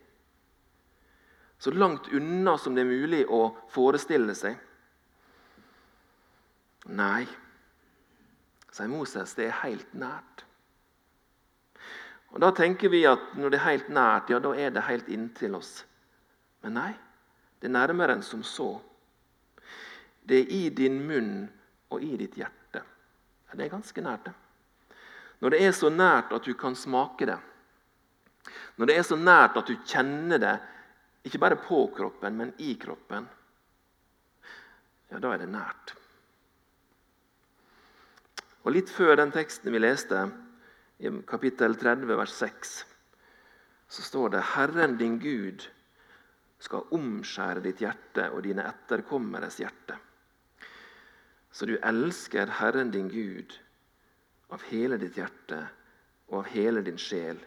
Så 1.59 1.73
langt 1.73 2.11
unna 2.13 2.59
som 2.61 2.77
det 2.77 2.85
er 2.85 2.91
mulig 2.91 3.23
å 3.25 3.41
forestille 3.73 4.35
seg. 4.37 4.59
Nei, 6.93 7.25
sier 8.69 8.93
Moses, 8.93 9.33
det 9.35 9.49
er 9.49 9.57
helt 9.63 9.97
nært. 9.97 10.45
Og 12.37 12.41
Da 12.45 12.53
tenker 12.53 12.93
vi 12.93 13.07
at 13.09 13.33
når 13.33 13.55
det 13.55 13.63
er 13.63 13.71
helt 13.71 13.89
nært, 13.89 14.29
ja, 14.29 14.39
da 14.45 14.53
er 14.53 14.77
det 14.77 14.85
helt 14.91 15.09
inntil 15.09 15.57
oss. 15.57 15.87
Men 16.61 16.77
nei, 16.77 16.93
det 17.65 17.73
er 17.73 17.77
nærmere 17.81 18.19
enn 18.19 18.23
som 18.23 18.45
så. 18.45 18.75
Det 20.29 20.43
er 20.43 20.53
i 20.53 20.63
din 20.77 21.01
munn 21.09 21.47
og 21.89 22.03
i 22.05 22.17
ditt 22.21 22.37
hjerte. 22.37 22.83
Det 23.49 23.65
er 23.65 23.73
ganske 23.73 24.03
nært, 24.05 24.29
det. 24.29 24.35
Når 25.41 25.55
det 25.55 25.61
er 25.65 25.77
så 25.77 25.89
nært 25.93 26.35
at 26.35 26.45
du 26.45 26.53
kan 26.59 26.75
smake 26.77 27.29
det, 27.31 27.39
når 28.77 28.91
det 28.91 28.97
er 28.99 29.07
så 29.07 29.17
nært 29.19 29.57
at 29.59 29.71
du 29.71 29.77
kjenner 29.89 30.41
det, 30.43 30.57
ikke 31.27 31.41
bare 31.43 31.59
på 31.61 31.81
kroppen, 31.97 32.37
men 32.37 32.53
i 32.63 32.75
kroppen, 32.81 33.27
ja, 35.09 35.19
da 35.19 35.33
er 35.33 35.43
det 35.43 35.49
nært. 35.53 35.95
Og 38.65 38.75
Litt 38.75 38.93
før 38.93 39.17
den 39.17 39.33
teksten 39.33 39.73
vi 39.73 39.81
leste, 39.81 40.27
i 40.99 41.11
kapittel 41.27 41.77
30, 41.79 42.11
vers 42.19 42.35
6, 42.43 42.73
så 43.89 44.05
står 44.05 44.35
det 44.35 44.47
Herren 44.53 44.99
din 45.01 45.17
Gud 45.23 45.65
skal 46.61 46.91
omskjære 46.95 47.63
ditt 47.65 47.81
hjerte 47.81 48.27
og 48.35 48.43
dine 48.45 48.67
etterkommeres 48.67 49.61
hjerte. 49.63 49.97
Så 51.51 51.67
du 51.67 51.77
elsker 51.79 52.51
Herren 52.61 52.91
din 52.91 53.09
Gud 53.09 53.55
av 54.53 54.63
hele 54.71 54.99
ditt 55.01 55.17
hjerte 55.19 55.63
og 56.29 56.43
av 56.43 56.51
hele 56.53 56.83
din 56.85 57.01
sjel, 57.01 57.39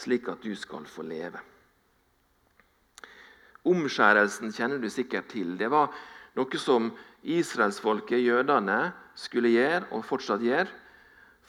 slik 0.00 0.28
at 0.32 0.42
du 0.42 0.54
skal 0.56 0.86
få 0.88 1.04
leve. 1.04 1.40
Omskjærelsen 3.68 4.52
kjenner 4.56 4.80
du 4.80 4.88
sikkert 4.88 5.28
til. 5.34 5.56
Det 5.60 5.68
var 5.68 5.92
noe 6.38 6.60
som 6.60 6.88
israelsfolket, 7.22 8.22
jødene, 8.24 8.92
skulle 9.14 9.52
gjøre 9.52 9.90
og 9.92 10.06
fortsatt 10.08 10.40
gjør 10.44 10.70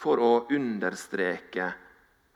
for 0.02 0.20
å 0.20 0.32
understreke, 0.52 1.70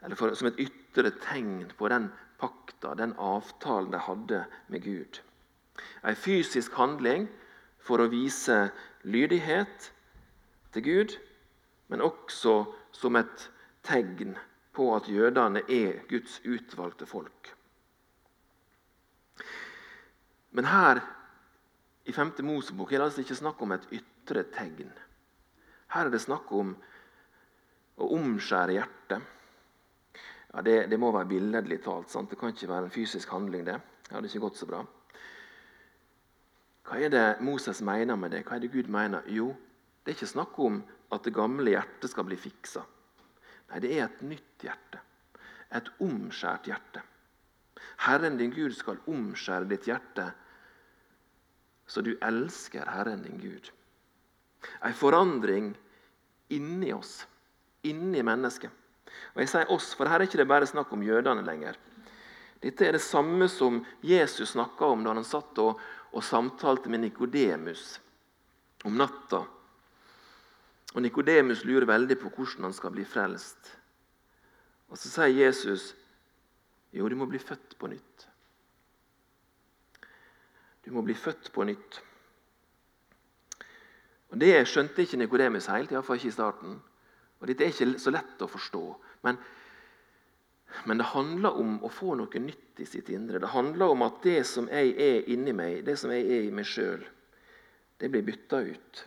eller 0.06 0.20
for, 0.20 0.36
som 0.38 0.48
et 0.48 0.62
ytre 0.64 1.12
tegn 1.26 1.66
på 1.76 1.90
den 1.92 2.08
pakta, 2.40 2.94
den 2.96 3.16
avtalen 3.20 3.92
de 3.92 4.00
hadde 4.06 4.44
med 4.72 4.86
Gud. 4.86 5.20
En 6.06 6.16
fysisk 6.16 6.78
handling 6.80 7.28
for 7.86 8.02
å 8.02 8.10
vise 8.10 8.70
lydighet 9.06 9.92
til 10.74 10.86
Gud, 10.86 11.18
men 11.88 12.02
også 12.02 12.64
som 12.96 13.18
et 13.20 13.50
tegn 13.86 14.34
på 14.76 14.90
at 14.96 15.08
jødene 15.08 15.62
er 15.72 16.02
Guds 16.10 16.40
utvalgte 16.44 17.08
folk. 17.08 17.52
Men 20.56 20.68
her 20.72 21.02
i 22.06 22.14
5. 22.14 22.34
Mosebok 22.48 22.92
er 22.92 23.02
det 23.02 23.10
altså 23.10 23.24
ikke 23.24 23.38
snakk 23.38 23.62
om 23.62 23.76
et 23.76 23.88
ytre 23.94 24.46
tegn. 24.56 24.92
Her 25.94 26.08
er 26.08 26.14
det 26.14 26.24
snakk 26.24 26.52
om 26.56 26.74
å 27.96 28.12
omskjære 28.18 28.76
hjertet. 28.78 29.32
Ja, 30.52 30.64
det, 30.64 30.76
det, 30.92 31.00
må 31.00 31.12
være 31.12 31.28
billedlig 31.34 31.82
talt. 31.84 32.12
Sant? 32.12 32.32
Det 32.32 32.40
kan 32.40 32.54
ikke 32.54 32.72
være 32.72 32.88
en 32.88 32.94
fysisk 32.94 33.32
handling. 33.36 33.66
det. 33.68 33.80
Det 34.08 34.16
hadde 34.16 34.32
ikke 34.32 34.46
gått 34.48 34.62
så 34.62 34.70
bra. 34.70 34.84
Hva 36.86 37.00
er 37.02 37.10
det 37.10 37.26
Moses 37.42 37.82
mener 37.82 38.18
med 38.20 38.36
det? 38.36 38.44
Hva 38.46 38.58
er 38.58 38.66
det 38.66 38.74
Gud 38.74 38.90
mener? 38.94 39.26
Jo, 39.32 39.50
det 40.04 40.12
er 40.12 40.18
ikke 40.20 40.34
snakk 40.36 40.60
om 40.62 40.84
at 41.16 41.26
det 41.26 41.34
gamle 41.34 41.74
hjertet 41.74 42.12
skal 42.12 42.28
bli 42.28 42.38
fiksa. 42.38 42.84
Nei, 43.72 43.82
det 43.82 43.92
er 43.96 44.06
et 44.06 44.22
nytt 44.26 44.66
hjerte. 44.66 45.02
Et 45.74 45.88
omskjært 46.06 46.70
hjerte. 46.70 47.02
Herren 48.06 48.38
din 48.38 48.54
Gud 48.54 48.76
skal 48.78 49.02
omskjære 49.10 49.70
ditt 49.70 49.88
hjerte, 49.90 50.28
så 51.88 52.02
du 52.02 52.16
elsker 52.24 52.86
Herren 52.90 53.24
din 53.26 53.40
Gud. 53.42 53.70
En 54.86 54.94
forandring 54.98 55.74
inni 56.54 56.94
oss, 56.94 57.24
inni 57.86 58.24
mennesket. 58.26 58.72
Og 59.34 59.42
Jeg 59.42 59.52
sier 59.52 59.72
oss, 59.72 59.94
for 59.96 60.10
her 60.10 60.20
er 60.20 60.28
ikke 60.28 60.42
det 60.42 60.50
bare 60.50 60.70
snakk 60.70 60.92
om 60.94 61.04
jødene 61.06 61.46
lenger. 61.46 61.78
Dette 62.62 62.88
er 62.88 62.96
det 62.96 63.04
samme 63.04 63.48
som 63.52 63.84
Jesus 64.02 64.56
snakka 64.56 64.88
om 64.90 65.04
da 65.06 65.14
han 65.14 65.28
satt 65.28 65.60
og, 65.62 65.80
og 66.16 66.24
samtalte 66.24 66.90
med 66.90 67.04
Nikodemus 67.04 68.00
om 68.88 68.96
natta 68.96 69.44
og 70.96 71.04
Nikodemus 71.04 71.66
lurer 71.68 71.86
veldig 71.90 72.16
på 72.22 72.30
hvordan 72.32 72.70
han 72.70 72.74
skal 72.74 72.94
bli 72.96 73.04
frelst. 73.04 73.74
Og 74.88 74.98
Så 74.98 75.10
sier 75.12 75.28
Jesus 75.28 75.94
jo, 76.96 77.10
du 77.10 77.16
må 77.20 77.26
bli 77.28 77.40
født 77.40 77.76
på 77.80 77.90
nytt. 77.92 78.28
Du 80.86 80.94
må 80.96 81.02
bli 81.04 81.14
født 81.14 81.52
på 81.52 81.66
nytt. 81.68 82.00
Og 84.32 84.40
Det 84.40 84.68
skjønte 84.68 85.04
ikke 85.04 85.18
Nikodemus 85.18 85.68
helt, 85.68 85.92
iallfall 85.92 86.16
ikke 86.16 86.32
i 86.32 86.38
starten. 86.38 86.80
Og 87.40 87.48
Dette 87.48 87.66
er 87.66 87.74
ikke 87.74 88.00
så 88.00 88.16
lett 88.16 88.42
å 88.42 88.48
forstå. 88.48 88.84
Men, 89.28 89.38
men, 90.84 90.98
det 90.98 91.08
handler 91.14 91.58
om 91.60 91.78
å 91.84 91.90
få 91.90 92.16
noe 92.20 92.42
nytt 92.42 92.82
i 92.84 92.88
sitt 92.90 93.10
indre. 93.10 93.40
Det 93.40 93.54
handler 93.54 93.94
om 93.94 94.04
at 94.06 94.22
det 94.26 94.42
som 94.50 94.68
jeg 94.72 94.94
er 95.02 95.30
inni 95.32 95.54
meg, 95.56 95.84
det 95.88 95.98
som 96.02 96.12
jeg 96.14 96.26
er 96.28 96.48
i 96.48 96.54
meg 96.54 96.68
sjøl, 96.68 97.06
det 98.02 98.12
blir 98.12 98.26
bytta 98.28 98.60
ut 98.66 99.06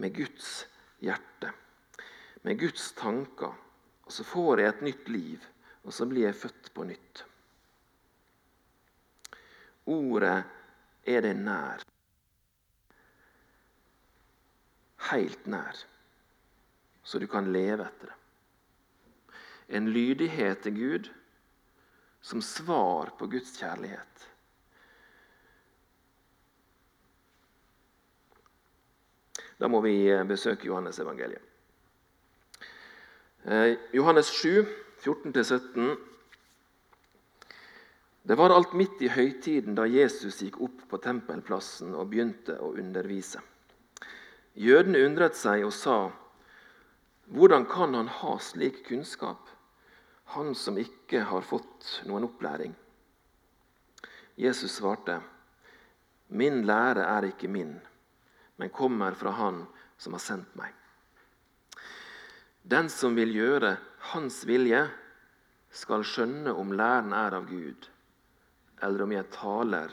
med 0.00 0.14
Guds 0.14 0.66
hjerte, 1.02 1.50
med 2.46 2.58
Guds 2.60 2.92
tanker. 2.98 3.54
Og 4.04 4.12
så 4.12 4.26
får 4.26 4.60
jeg 4.60 4.70
et 4.70 4.84
nytt 4.84 5.08
liv, 5.08 5.46
og 5.84 5.94
så 5.96 6.06
blir 6.08 6.28
jeg 6.28 6.38
født 6.38 6.70
på 6.76 6.86
nytt. 6.88 7.24
Ordet 9.90 10.36
er 11.04 11.24
det 11.24 11.34
nær. 11.36 11.84
Helt 15.10 15.48
nær, 15.50 15.80
så 17.04 17.20
du 17.20 17.26
kan 17.28 17.50
leve 17.52 17.84
etter 17.84 18.12
det. 18.12 18.23
En 19.68 19.88
lydighet 19.92 20.62
til 20.62 20.76
Gud 20.76 21.10
som 22.24 22.42
svar 22.42 23.12
på 23.18 23.28
Guds 23.32 23.56
kjærlighet. 23.58 24.28
Da 29.60 29.68
må 29.68 29.80
vi 29.84 29.94
eh, 30.10 30.24
besøke 30.26 30.66
Johannes 30.66 30.98
evangeliet. 30.98 31.42
Eh, 33.44 33.76
Johannes 33.92 34.26
7, 34.26 34.64
14-17. 35.04 35.94
Det 38.24 38.38
var 38.40 38.54
alt 38.56 38.72
midt 38.72 39.02
i 39.04 39.10
høytiden 39.12 39.76
da 39.76 39.84
Jesus 39.84 40.40
gikk 40.40 40.62
opp 40.64 40.86
på 40.88 41.00
tempelplassen 41.04 41.92
og 41.92 42.08
begynte 42.08 42.56
å 42.56 42.72
undervise. 42.80 43.42
Jødene 44.56 45.02
undret 45.04 45.36
seg 45.36 45.64
og 45.66 45.74
sa, 45.76 46.10
'Hvordan 47.28 47.66
kan 47.68 47.94
han 47.94 48.08
ha 48.08 48.38
slik 48.38 48.84
kunnskap, 48.88 49.48
han 50.32 50.54
som 50.54 50.78
ikke 50.80 51.20
har 51.28 51.42
fått 51.46 52.00
noen 52.08 52.24
opplæring?' 52.28 52.74
Jesus 54.36 54.80
svarte, 54.80 55.20
'Min 56.28 56.64
lære 56.66 57.04
er 57.06 57.28
ikke 57.28 57.48
min, 57.48 57.80
men 58.56 58.70
kommer 58.70 59.14
fra 59.14 59.30
Han 59.30 59.66
som 59.98 60.12
har 60.12 60.20
sendt 60.20 60.56
meg.' 60.56 60.74
Den 62.64 62.88
som 62.88 63.14
vil 63.14 63.34
gjøre 63.34 63.76
Hans 63.98 64.46
vilje, 64.46 64.88
skal 65.74 66.04
skjønne 66.06 66.52
om 66.54 66.72
læren 66.72 67.12
er 67.12 67.34
av 67.34 67.48
Gud, 67.48 67.88
eller 68.82 69.02
om 69.02 69.12
jeg 69.12 69.30
taler 69.34 69.90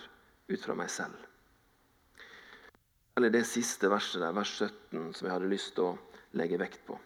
ut 0.47 0.61
fra 0.61 0.75
meg 0.77 0.89
selv. 0.93 1.17
Eller 3.17 3.33
det 3.33 3.43
siste 3.49 3.89
verset 3.91 4.21
der, 4.21 4.35
vers 4.35 4.51
17, 4.59 5.13
som 5.13 5.27
jeg 5.27 5.33
hadde 5.33 5.49
lyst 5.51 5.73
til 5.75 5.89
å 5.89 5.97
legge 6.37 6.59
vekt 6.61 6.85
på. 6.87 6.99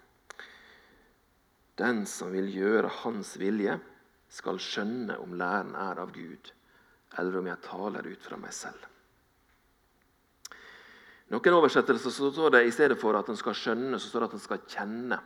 Den 1.79 2.05
som 2.07 2.31
vil 2.31 2.47
gjøre 2.53 2.91
Hans 3.01 3.35
vilje, 3.39 3.77
skal 4.31 4.59
skjønne 4.59 5.17
om 5.21 5.35
læren 5.37 5.75
er 5.77 5.99
av 6.01 6.11
Gud, 6.15 6.49
eller 7.19 7.39
om 7.39 7.47
jeg 7.47 7.63
taler 7.63 8.07
ut 8.09 8.23
fra 8.25 8.39
meg 8.39 8.53
selv. 8.55 8.81
Noen 11.33 11.57
oversettelser 11.57 12.13
så 12.13 12.29
står 12.31 12.53
det 12.53 12.65
i 12.67 12.73
stedet 12.73 12.97
for 13.01 13.17
at 13.17 13.29
en 13.31 13.39
skal 13.39 13.55
skjønne, 13.57 13.97
så 13.99 14.11
står 14.11 14.25
det 14.25 14.29
at 14.29 14.37
en 14.37 14.43
skal 14.43 14.65
kjenne. 14.69 15.19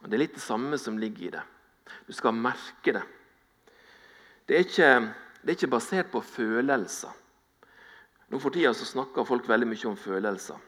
Det 0.00 0.16
er 0.16 0.22
litt 0.22 0.36
det 0.36 0.44
samme 0.44 0.78
som 0.80 0.98
ligger 1.00 1.26
i 1.26 1.32
det. 1.36 1.44
Du 2.06 2.12
skal 2.16 2.36
merke 2.36 2.94
det. 2.96 3.04
Det 4.48 4.56
er 4.56 4.66
ikke, 4.66 4.90
det 5.42 5.52
er 5.52 5.58
ikke 5.58 5.74
basert 5.74 6.10
på 6.12 6.22
følelser. 6.24 7.12
Nå 8.30 8.38
For 8.38 8.54
tida 8.54 8.72
snakker 8.74 9.26
folk 9.26 9.48
veldig 9.50 9.68
mye 9.68 9.88
om 9.90 9.98
følelser. 9.98 10.58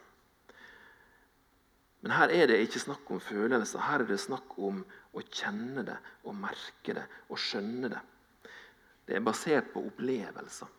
Men 2.02 2.14
her 2.16 2.32
er 2.34 2.48
det 2.50 2.58
ikke 2.64 2.82
snakk 2.82 3.10
om 3.14 3.20
følelser. 3.22 3.82
Her 3.86 4.02
er 4.02 4.08
det 4.10 4.18
snakk 4.18 4.56
om 4.58 4.80
å 5.14 5.22
kjenne 5.22 5.84
det, 5.86 5.98
å 6.26 6.34
merke 6.34 6.96
det 6.96 7.04
å 7.30 7.38
skjønne 7.38 7.92
det. 7.92 8.00
Det 9.06 9.18
er 9.18 9.24
basert 9.26 9.70
på 9.72 9.84
opplevelser. 9.86 10.70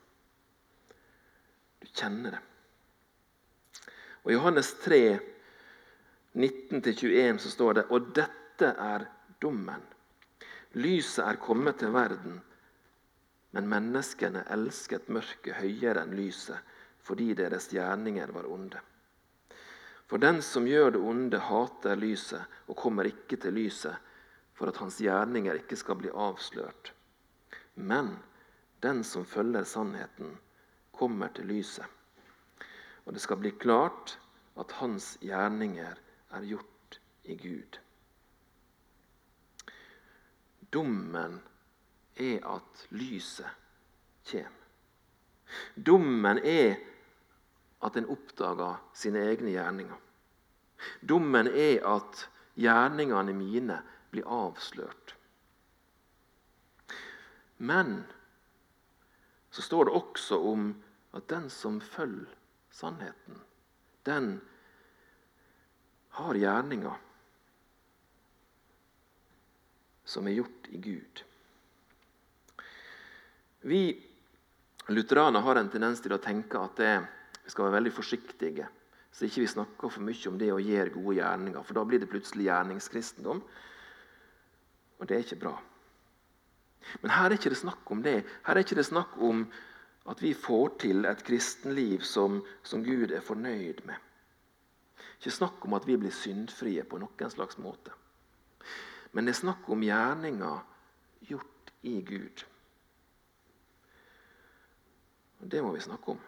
Du 1.80 1.88
kjenner 1.92 2.36
det. 2.36 2.44
Og 4.24 4.32
I 4.32 4.38
Johannes 4.38 4.72
3, 4.84 5.02
19-21 6.40 7.42
så 7.44 7.52
står 7.52 7.80
det 7.80 7.88
Og 7.92 8.14
dette 8.16 8.72
er 8.72 9.08
dommen. 9.44 9.84
Lyset 10.80 11.24
er 11.24 11.40
kommet 11.40 11.80
til 11.80 11.92
verden, 11.94 12.40
men 13.54 13.68
menneskene 13.70 14.48
elsket 14.52 15.12
mørket 15.14 15.60
høyere 15.60 16.02
enn 16.02 16.16
lyset, 16.18 16.58
fordi 17.06 17.36
deres 17.38 17.70
gjerninger 17.72 18.32
var 18.34 18.48
onde. 18.50 18.80
For 20.14 20.22
den 20.22 20.44
som 20.46 20.68
gjør 20.70 20.92
det 20.94 21.00
onde, 21.02 21.40
hater 21.42 21.98
lyset 21.98 22.60
og 22.70 22.76
kommer 22.78 23.08
ikke 23.10 23.34
til 23.42 23.56
lyset, 23.58 23.96
for 24.54 24.70
at 24.70 24.78
hans 24.78 25.00
gjerninger 25.02 25.58
ikke 25.58 25.74
skal 25.80 25.98
bli 25.98 26.12
avslørt. 26.14 26.92
Men 27.82 28.12
den 28.86 29.02
som 29.10 29.26
følger 29.26 29.66
sannheten, 29.66 30.36
kommer 30.94 31.34
til 31.34 31.50
lyset. 31.50 31.90
Og 33.08 33.18
det 33.18 33.26
skal 33.26 33.42
bli 33.42 33.56
klart 33.58 34.14
at 34.62 34.78
hans 34.78 35.16
gjerninger 35.26 35.98
er 36.30 36.46
gjort 36.46 37.02
i 37.26 37.40
Gud. 37.42 37.82
Dommen 40.70 41.42
er 42.22 42.50
at 42.54 42.86
lyset 42.94 43.50
kommer. 44.30 44.62
Dommen 45.74 46.38
er 46.46 46.78
at 47.84 47.98
en 48.00 48.10
oppdager 48.12 48.80
sine 48.96 49.26
egne 49.30 49.54
gjerninger. 49.54 50.00
Dommen 51.02 51.48
er 51.48 51.84
at 51.88 52.26
gjerningene 52.60 53.36
mine 53.36 53.80
blir 54.14 54.28
avslørt. 54.30 55.16
Men 57.64 58.04
så 59.54 59.62
står 59.62 59.86
det 59.86 59.98
også 60.00 60.40
om 60.52 60.70
at 61.14 61.28
den 61.30 61.50
som 61.54 61.80
følger 61.82 62.32
sannheten, 62.74 63.40
den 64.04 64.40
har 66.18 66.38
gjerninger 66.38 66.98
som 70.06 70.28
er 70.28 70.36
gjort 70.38 70.68
i 70.70 70.78
Gud. 70.78 71.24
Vi 73.64 73.84
lutheraner 74.88 75.40
har 75.40 75.56
en 75.56 75.70
tendens 75.72 76.02
til 76.04 76.14
å 76.14 76.22
tenke 76.22 76.60
at 76.60 76.76
det, 76.78 76.96
vi 77.44 77.52
skal 77.52 77.68
være 77.68 77.78
veldig 77.80 77.94
forsiktige. 77.94 78.68
Så 79.14 79.28
ikke 79.28 79.44
vi 79.44 79.52
snakker 79.52 79.92
for 79.94 80.02
mye 80.02 80.30
om 80.32 80.40
det 80.42 80.50
å 80.54 80.62
gjøre 80.62 80.96
gode 80.96 81.20
gjerninger, 81.20 81.66
for 81.68 81.78
da 81.78 81.84
blir 81.86 82.02
det 82.02 82.10
plutselig 82.10 82.48
gjerningskristendom. 82.48 83.44
Og 85.00 85.10
det 85.10 85.18
er 85.18 85.26
ikke 85.28 85.42
bra. 85.44 85.54
Men 87.02 87.14
her 87.14 87.30
er 87.30 87.38
ikke 87.38 87.52
det 87.54 87.60
snakk 87.62 87.92
om 87.94 88.02
det. 88.04 88.24
Her 88.48 88.58
er 88.58 88.66
ikke 88.66 88.80
det 88.80 88.88
snakk 88.88 89.20
om 89.22 89.46
at 90.12 90.22
vi 90.24 90.34
får 90.36 90.74
til 90.84 91.06
et 91.08 91.22
kristenliv 91.24 92.04
som, 92.08 92.42
som 92.64 92.84
Gud 92.84 93.12
er 93.12 93.24
fornøyd 93.24 93.86
med. 93.88 94.00
Ikke 95.20 95.32
snakk 95.32 95.64
om 95.64 95.78
at 95.78 95.86
vi 95.88 95.96
blir 96.00 96.12
syndfrie 96.12 96.84
på 96.84 97.00
noen 97.00 97.32
slags 97.32 97.60
måte. 97.62 97.94
Men 99.14 99.28
det 99.28 99.36
er 99.36 99.44
snakk 99.44 99.70
om 99.72 99.86
gjerninger 99.86 100.60
gjort 101.30 101.72
i 101.88 102.00
Gud. 102.02 102.44
Og 105.40 105.52
Det 105.52 105.62
må 105.64 105.72
vi 105.76 105.84
snakke 105.84 106.16
om. 106.16 106.20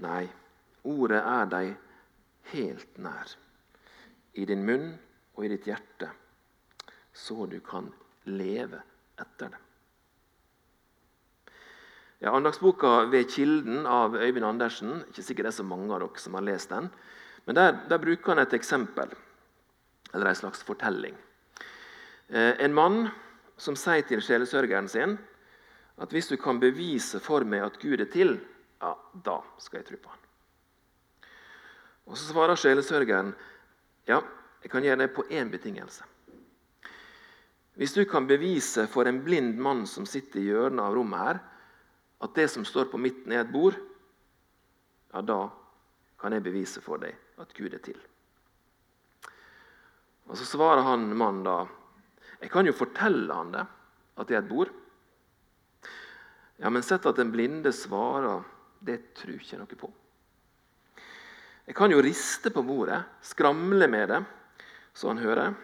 Nei, 0.00 0.28
ordet 0.88 1.20
er 1.20 1.50
deg 1.52 1.72
helt 2.52 2.98
nær. 2.98 3.34
I 4.32 4.46
din 4.48 4.64
munn 4.64 4.94
og 5.36 5.44
i 5.44 5.50
ditt 5.52 5.68
hjerte, 5.68 6.08
så 7.12 7.44
du 7.46 7.58
kan 7.64 7.90
leve 8.24 8.80
etter 9.20 9.52
det. 9.52 9.60
Ja, 12.22 12.30
Andagsboka 12.36 13.10
'Ved 13.10 13.30
kilden' 13.30 13.86
av 13.86 14.14
Øyvind 14.14 14.44
Andersen 14.46 15.02
ikke 15.08 15.22
sikkert 15.22 15.44
det 15.44 15.52
er 15.52 15.58
så 15.58 15.64
mange 15.66 15.92
av 15.94 16.00
dere 16.00 16.20
som 16.22 16.34
har 16.34 16.42
lest 16.46 16.70
den. 16.70 16.88
Men 17.46 17.56
der, 17.56 17.72
der, 17.88 17.98
bruker 17.98 18.32
han 18.32 18.38
et 18.38 18.54
eksempel, 18.54 19.10
eller 20.14 20.26
en 20.26 20.34
slags 20.34 20.62
fortelling. 20.62 21.16
Eh, 22.30 22.54
en 22.62 22.74
mann 22.74 23.08
som 23.58 23.74
sier 23.76 24.06
til 24.06 24.22
sjelesørgeren 24.22 24.88
sin 24.88 25.18
at 25.98 26.10
hvis 26.14 26.28
du 26.28 26.36
kan 26.36 26.60
bevise 26.60 27.18
for 27.20 27.44
meg 27.44 27.64
at 27.66 27.80
Gud 27.82 28.00
er 28.00 28.10
til, 28.12 28.38
ja, 28.82 28.92
da 29.24 29.38
skal 29.62 29.80
jeg 29.80 29.88
tro 29.88 30.00
på 30.02 30.12
han. 30.12 30.22
Og 32.10 32.18
Så 32.18 32.32
svarer 32.32 32.58
sjelesørgeren 32.58 33.30
ja, 34.10 34.18
jeg 34.62 34.70
kan 34.72 34.82
gjøre 34.82 35.04
det 35.04 35.12
på 35.14 35.24
én 35.30 35.50
betingelse. 35.52 36.04
Hvis 37.78 37.94
du 37.94 38.02
kan 38.04 38.26
bevise 38.28 38.84
for 38.90 39.08
en 39.08 39.22
blind 39.24 39.56
mann 39.62 39.86
som 39.88 40.06
sitter 40.06 40.42
i 40.42 40.48
hjørnet 40.50 40.82
av 40.82 40.96
rommet 40.96 41.22
her, 41.22 41.40
at 42.22 42.34
det 42.36 42.48
som 42.50 42.66
står 42.66 42.90
på 42.90 43.00
midten, 43.00 43.32
er 43.32 43.46
et 43.46 43.52
bord, 43.54 43.78
ja, 45.12 45.22
da 45.22 45.46
kan 46.20 46.34
jeg 46.36 46.44
bevise 46.44 46.82
for 46.84 47.00
deg 47.02 47.16
at 47.40 47.54
Gud 47.56 47.72
er 47.74 47.82
til. 47.82 47.98
Og 50.30 50.36
Så 50.38 50.46
svarer 50.46 50.84
han 50.86 51.10
mannen 51.16 51.44
da 51.44 51.66
Jeg 52.42 52.50
kan 52.50 52.66
jo 52.66 52.72
fortelle 52.74 53.34
han 53.34 53.52
det, 53.54 53.62
at 54.18 54.28
det 54.28 54.34
er 54.34 54.40
et 54.42 54.48
bord. 54.48 54.70
Ja, 56.58 56.70
men 56.70 56.82
sett 56.82 57.06
at 57.06 57.18
den 57.18 57.30
blinde 57.30 57.70
svarer, 57.74 58.42
det 58.84 58.98
tror 59.18 59.38
ikke 59.38 59.58
noe 59.60 59.78
på. 59.78 59.90
Jeg 61.66 61.76
kan 61.78 61.92
jo 61.94 62.02
riste 62.02 62.50
på 62.50 62.64
bordet, 62.66 62.98
skramle 63.22 63.86
med 63.88 64.08
det, 64.10 64.22
så 64.94 65.12
han 65.12 65.22
hører. 65.22 65.54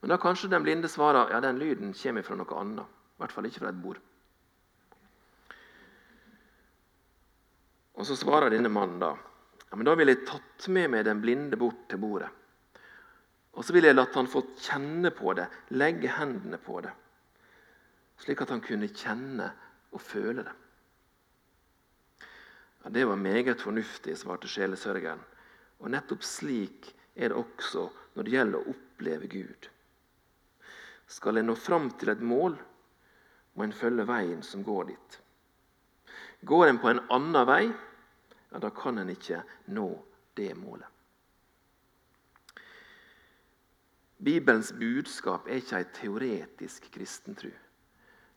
Men 0.00 0.12
da 0.12 0.18
kanskje 0.20 0.50
den 0.50 0.64
blinde 0.64 0.88
svarer 0.90 1.30
ja, 1.30 1.40
den 1.44 1.60
lyden 1.60 1.94
kommer 1.94 2.26
fra 2.26 2.38
noe 2.38 2.60
annet. 2.60 2.86
I 2.86 3.22
hvert 3.22 3.34
fall 3.36 3.46
ikke 3.46 3.62
fra 3.62 3.70
et 3.70 3.82
bord. 3.82 4.00
Og 8.00 8.06
Så 8.08 8.16
svarer 8.16 8.48
denne 8.50 8.70
mannen 8.72 9.00
da 9.02 9.10
ja, 9.70 9.76
men 9.76 9.86
da 9.86 9.94
ville 9.94 10.16
jeg 10.16 10.26
tatt 10.26 10.66
med 10.74 10.90
meg 10.90 11.04
den 11.06 11.20
blinde 11.22 11.58
bort 11.60 11.84
til 11.86 12.00
bordet. 12.02 12.30
Og 13.54 13.62
så 13.62 13.74
ville 13.74 13.90
jeg 13.90 13.98
latt 13.98 14.16
han 14.18 14.30
få 14.30 14.42
kjenne 14.58 15.12
på 15.14 15.34
det, 15.38 15.46
legge 15.78 16.10
hendene 16.16 16.58
på 16.58 16.80
det. 16.82 16.90
Slik 18.18 18.42
at 18.42 18.50
han 18.50 18.62
kunne 18.64 18.90
kjenne 18.90 19.46
og 19.94 20.02
føle 20.02 20.42
det. 20.42 20.54
Ja, 22.84 22.90
Det 22.90 23.04
var 23.04 23.16
meget 23.16 23.60
fornuftig, 23.60 24.16
svarte 24.18 24.48
sjelesørgeren. 24.48 25.20
Og 25.80 25.90
nettopp 25.90 26.22
slik 26.24 26.94
er 27.14 27.28
det 27.28 27.36
også 27.36 27.88
når 28.14 28.24
det 28.24 28.32
gjelder 28.32 28.58
å 28.60 28.72
oppleve 28.74 29.28
Gud. 29.28 29.68
Skal 31.10 31.40
en 31.40 31.50
nå 31.50 31.56
fram 31.58 31.90
til 31.98 32.12
et 32.12 32.22
mål, 32.22 32.56
må 33.54 33.64
en 33.64 33.74
følge 33.74 34.06
veien 34.06 34.42
som 34.46 34.62
går 34.64 34.92
dit. 34.92 35.18
Går 36.46 36.68
en 36.68 36.78
på 36.80 36.88
en 36.88 37.02
annen 37.12 37.46
vei, 37.46 37.64
ja, 38.50 38.58
da 38.58 38.70
kan 38.70 38.98
en 38.98 39.10
ikke 39.12 39.42
nå 39.74 39.88
det 40.38 40.54
målet. 40.56 40.86
Bibelens 44.20 44.72
budskap 44.76 45.48
er 45.48 45.60
ikke 45.62 45.78
ei 45.78 45.86
teoretisk 45.96 46.90
kristentru. 46.92 47.50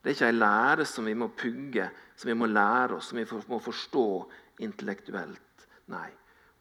Det 0.04 0.12
er 0.12 0.16
ikke 0.18 0.28
ei 0.28 0.36
lære 0.36 0.86
som 0.86 1.06
vi 1.08 1.14
må 1.16 1.30
pugge, 1.32 1.86
som 2.20 2.28
vi 2.28 2.36
må 2.36 2.50
lære 2.52 2.98
oss, 2.98 3.12
som 3.12 3.18
vi 3.22 3.28
må 3.48 3.60
forstå 3.64 4.08
intellektuelt. 4.60 5.68
Nei, 5.94 6.10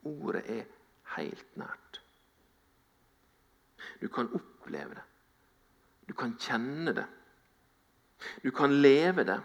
ordet 0.06 0.42
er 0.46 0.68
helt 1.16 1.56
nært. 1.58 1.98
Du 3.98 4.06
kan 4.08 4.30
oppleve 4.30 4.94
det. 4.94 5.04
Du 6.06 6.14
kan 6.14 6.36
kjenne 6.38 6.94
det. 6.94 7.06
Du 8.44 8.50
kan 8.54 8.78
leve 8.82 9.24
det. 9.26 9.40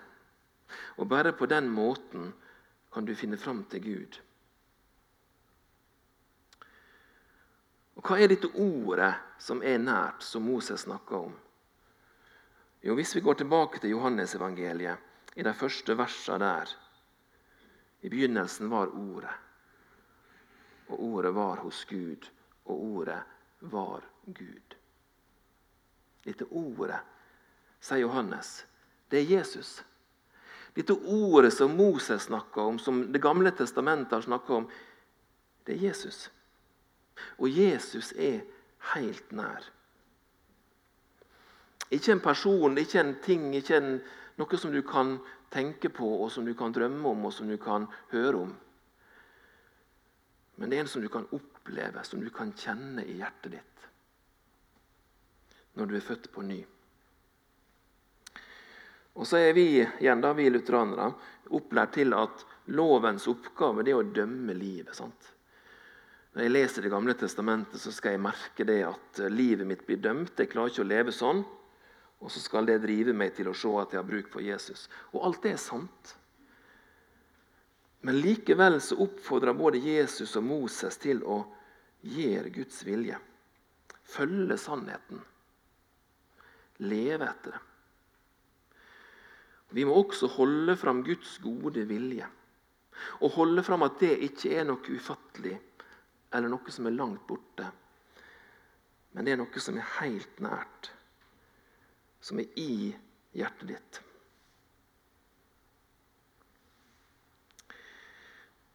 Og 0.98 1.10
bare 1.10 1.34
på 1.34 1.50
den 1.50 1.70
måten 1.70 2.34
kan 2.94 3.06
du 3.06 3.16
finne 3.16 3.38
fram 3.38 3.64
til 3.66 3.82
Gud. 3.84 4.22
Og 7.98 8.06
Hva 8.06 8.22
er 8.22 8.30
dette 8.30 8.54
ordet 8.54 9.14
som 9.42 9.64
er 9.66 9.82
nært, 9.82 10.22
som 10.22 10.46
Moses 10.46 10.86
snakker 10.86 11.18
om? 11.32 11.38
Jo, 12.84 12.96
Hvis 12.96 13.16
vi 13.16 13.22
går 13.22 13.34
tilbake 13.34 13.80
til 13.80 13.90
Johannesevangeliet, 13.90 14.98
i 15.36 15.44
de 15.44 15.54
første 15.54 15.98
versene 15.98 16.40
der 16.40 16.76
I 18.02 18.10
begynnelsen 18.10 18.70
var 18.70 18.88
Ordet. 18.88 19.34
Og 20.88 21.04
Ordet 21.04 21.36
var 21.36 21.56
hos 21.56 21.86
Gud, 21.86 22.30
og 22.66 22.84
Ordet 22.84 23.24
var 23.60 24.04
Gud. 24.26 24.76
Dette 26.28 26.46
ordet, 26.52 27.00
sier 27.80 28.04
Johannes, 28.04 28.66
det 29.12 29.22
er 29.22 29.38
Jesus. 29.38 29.78
Dette 30.76 30.94
ordet 30.94 31.54
som 31.54 31.76
Moses 31.78 32.28
snakka 32.28 32.62
om, 32.62 32.80
som 32.80 33.06
Det 33.14 33.22
gamle 33.22 33.52
testamentet 33.52 34.12
har 34.12 34.22
snakka 34.22 34.54
om, 34.54 34.68
det 35.64 35.76
er 35.76 35.88
Jesus. 35.88 36.30
Og 37.38 37.50
Jesus 37.50 38.12
er 38.12 38.44
helt 38.94 39.32
nær. 39.32 39.64
Ikke 41.94 42.12
en 42.12 42.24
person, 42.24 42.78
ikke 42.78 43.00
en 43.00 43.16
ting, 43.24 43.50
ikke 43.56 43.78
en, 43.80 43.92
noe 44.38 44.60
som 44.60 44.74
du 44.74 44.82
kan 44.86 45.18
tenke 45.54 45.90
på, 45.94 46.08
og 46.24 46.32
som 46.32 46.46
du 46.46 46.54
kan 46.58 46.74
drømme 46.76 47.14
om 47.14 47.30
og 47.30 47.34
som 47.34 47.48
du 47.48 47.58
kan 47.62 47.88
høre 48.12 48.44
om. 48.44 48.56
Men 50.58 50.70
det 50.70 50.78
er 50.78 50.86
en 50.86 50.92
som 50.92 51.04
du 51.04 51.10
kan 51.14 51.28
oppleve, 51.32 52.04
som 52.04 52.22
du 52.24 52.30
kan 52.34 52.52
kjenne 52.58 53.06
i 53.06 53.20
hjertet 53.22 53.58
ditt 53.58 53.74
når 55.78 55.86
du 55.86 55.96
er 55.98 56.02
født 56.02 56.32
på 56.34 56.42
ny. 56.42 56.58
Og 59.18 59.28
så 59.30 59.38
er 59.42 59.52
vi 59.54 59.68
igjen 59.78 60.22
da, 60.22 60.32
vi 60.34 60.48
lutheranere 60.50 61.12
opplært 61.54 61.96
til 61.98 62.14
at 62.18 62.44
lovens 62.74 63.28
oppgave 63.30 63.86
er 63.86 63.98
å 63.98 64.06
dømme 64.06 64.54
livet. 64.58 64.96
sant? 64.98 65.34
Når 66.34 66.44
jeg 66.44 66.54
leser 66.54 66.82
Det 66.82 66.92
gamle 66.94 67.14
testamentet, 67.14 67.82
så 67.82 67.92
skal 67.92 68.14
jeg 68.14 68.26
merke 68.26 68.66
det 68.66 68.84
at 68.86 69.22
livet 69.30 69.68
mitt 69.68 69.86
blir 69.86 69.98
dømt. 69.98 70.38
Jeg 70.38 70.50
klarer 70.50 70.70
ikke 70.70 70.86
å 70.86 70.92
leve 70.92 71.14
sånn. 71.14 71.44
Og 72.24 72.32
så 72.34 72.42
skal 72.42 72.66
det 72.66 72.80
drive 72.82 73.14
meg 73.14 73.36
til 73.38 73.50
å 73.52 73.56
se 73.58 73.70
at 73.78 73.94
jeg 73.94 74.02
har 74.02 74.08
bruk 74.08 74.32
for 74.34 74.42
Jesus. 74.42 74.88
Og 75.14 75.28
alt 75.28 75.44
det 75.46 75.54
er 75.54 75.62
sant. 75.62 76.16
Men 78.06 78.20
likevel 78.22 78.80
så 78.82 78.98
oppfordrer 79.04 79.58
både 79.58 79.82
Jesus 79.82 80.36
og 80.40 80.46
Moses 80.48 80.98
til 81.02 81.22
å 81.26 81.42
gjøre 82.08 82.54
Guds 82.56 82.82
vilje. 82.88 83.18
Følge 84.08 84.58
sannheten. 84.62 85.22
Leve 86.88 87.28
etter 87.28 87.56
det. 87.58 87.64
Vi 89.76 89.84
må 89.84 89.98
også 90.00 90.30
holde 90.38 90.78
fram 90.80 91.02
Guds 91.04 91.34
gode 91.44 91.84
vilje. 91.90 92.28
Og 93.22 93.34
holde 93.36 93.64
fram 93.66 93.84
at 93.86 94.00
det 94.00 94.14
ikke 94.30 94.54
er 94.58 94.68
noe 94.70 94.96
ufattelig 94.96 95.58
eller 96.34 96.52
noe 96.52 96.74
som 96.74 96.88
er 96.88 96.96
langt 96.96 97.26
borte. 97.28 97.68
Men 99.12 99.26
det 99.26 99.34
er 99.34 99.42
noe 99.42 99.64
som 99.64 99.78
er 99.80 99.92
helt 100.00 100.40
nært, 100.44 100.92
som 102.20 102.40
er 102.40 102.60
i 102.60 102.94
hjertet 103.38 103.68
ditt. 103.72 104.00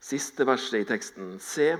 Siste 0.02 0.46
verset 0.46 0.82
i 0.82 0.88
teksten. 0.88 1.34
Se, 1.40 1.76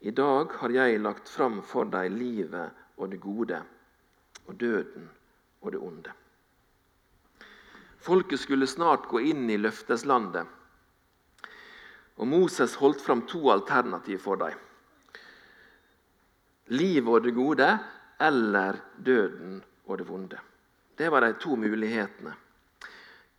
i 0.00 0.12
dag 0.14 0.52
har 0.60 0.74
jeg 0.76 1.02
lagt 1.02 1.28
fram 1.28 1.60
for 1.66 1.88
deg 1.90 2.12
livet 2.14 2.76
og 3.00 3.10
det 3.12 3.20
gode, 3.20 3.60
og 4.46 4.56
døden 4.60 5.08
og 5.60 5.72
det 5.72 5.80
onde. 5.80 6.16
Folket 8.00 8.40
skulle 8.40 8.68
snart 8.68 9.08
gå 9.08 9.20
inn 9.32 9.48
i 9.52 9.60
løfteslandet, 9.60 10.48
og 12.20 12.28
Moses 12.28 12.76
holdt 12.80 13.00
fram 13.04 13.26
to 13.28 13.48
alternativ 13.52 14.20
for 14.24 14.40
dem 14.40 14.56
livet 16.70 17.10
og 17.10 17.24
det 17.24 17.34
gode 17.34 17.68
eller 18.20 18.78
døden 19.04 19.58
og 19.86 19.98
det 19.98 20.06
vonde. 20.08 20.38
Det 21.00 21.08
var 21.08 21.24
de 21.24 21.32
to 21.40 21.56
mulighetene. 21.56 22.34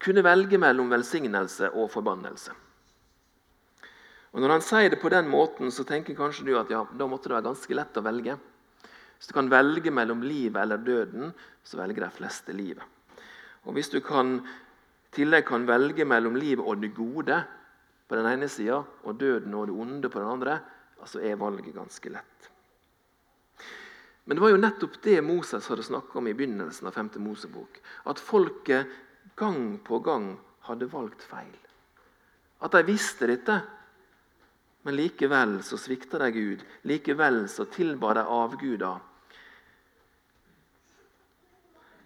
Kunne 0.01 0.23
velge 0.25 0.57
mellom 0.57 0.89
velsignelse 0.89 1.67
og 1.77 1.91
forbannelse. 1.93 2.55
Og 4.31 4.41
Når 4.41 4.53
han 4.55 4.63
sier 4.65 4.89
det 4.89 5.01
på 5.01 5.11
den 5.13 5.27
måten, 5.29 5.69
så 5.69 5.83
tenker 5.85 6.17
kanskje 6.17 6.47
du 6.47 6.55
at 6.57 6.71
ja, 6.73 6.85
da 6.97 7.05
måtte 7.05 7.29
det 7.29 7.35
være 7.35 7.49
ganske 7.51 7.77
lett 7.77 7.99
å 7.99 8.03
velge. 8.05 8.37
Hvis 9.17 9.29
du 9.29 9.35
kan 9.37 9.51
velge 9.51 9.93
mellom 9.93 10.23
livet 10.25 10.57
eller 10.63 10.81
døden, 10.81 11.33
så 11.61 11.77
velger 11.77 12.07
de 12.07 12.09
fleste 12.15 12.55
livet. 12.57 12.81
Og 13.67 13.75
Hvis 13.77 13.91
du 13.93 13.99
kan, 14.01 14.39
i 14.39 15.15
tillegg 15.19 15.45
kan 15.45 15.67
velge 15.69 16.07
mellom 16.07 16.39
livet 16.41 16.65
og 16.65 16.81
det 16.81 16.95
gode 16.97 17.43
på 18.07 18.17
den 18.17 18.31
ene 18.31 18.49
sida 18.49 18.81
og 19.03 19.19
døden 19.19 19.53
og 19.53 19.67
det 19.69 19.77
onde 19.85 20.09
på 20.09 20.23
den 20.23 20.33
andre, 20.33 20.57
så 21.05 21.21
er 21.21 21.37
valget 21.37 21.75
ganske 21.75 22.09
lett. 22.09 22.50
Men 24.25 24.37
det 24.37 24.43
var 24.43 24.53
jo 24.53 24.61
nettopp 24.61 25.01
det 25.03 25.17
Moses 25.25 25.67
hadde 25.67 25.83
snakka 25.83 26.19
om 26.19 26.27
i 26.29 26.33
begynnelsen 26.37 26.87
av 26.87 26.97
5. 26.97 27.09
Mosebok. 27.23 27.81
At 28.05 28.21
folket 28.21 28.89
gang 29.35 29.79
på 29.83 29.99
gang 30.05 30.35
hadde 30.67 30.89
valgt 30.91 31.23
feil. 31.25 31.57
At 32.61 32.75
de 32.77 32.83
visste 32.85 33.29
dette, 33.29 33.55
men 34.85 34.97
likevel 34.97 35.59
så 35.65 35.77
svikta 35.77 36.19
de 36.21 36.29
Gud. 36.33 36.61
Likevel 36.89 37.43
så 37.49 37.65
tilba 37.69 38.13
de 38.17 38.25
avguder. 38.25 39.01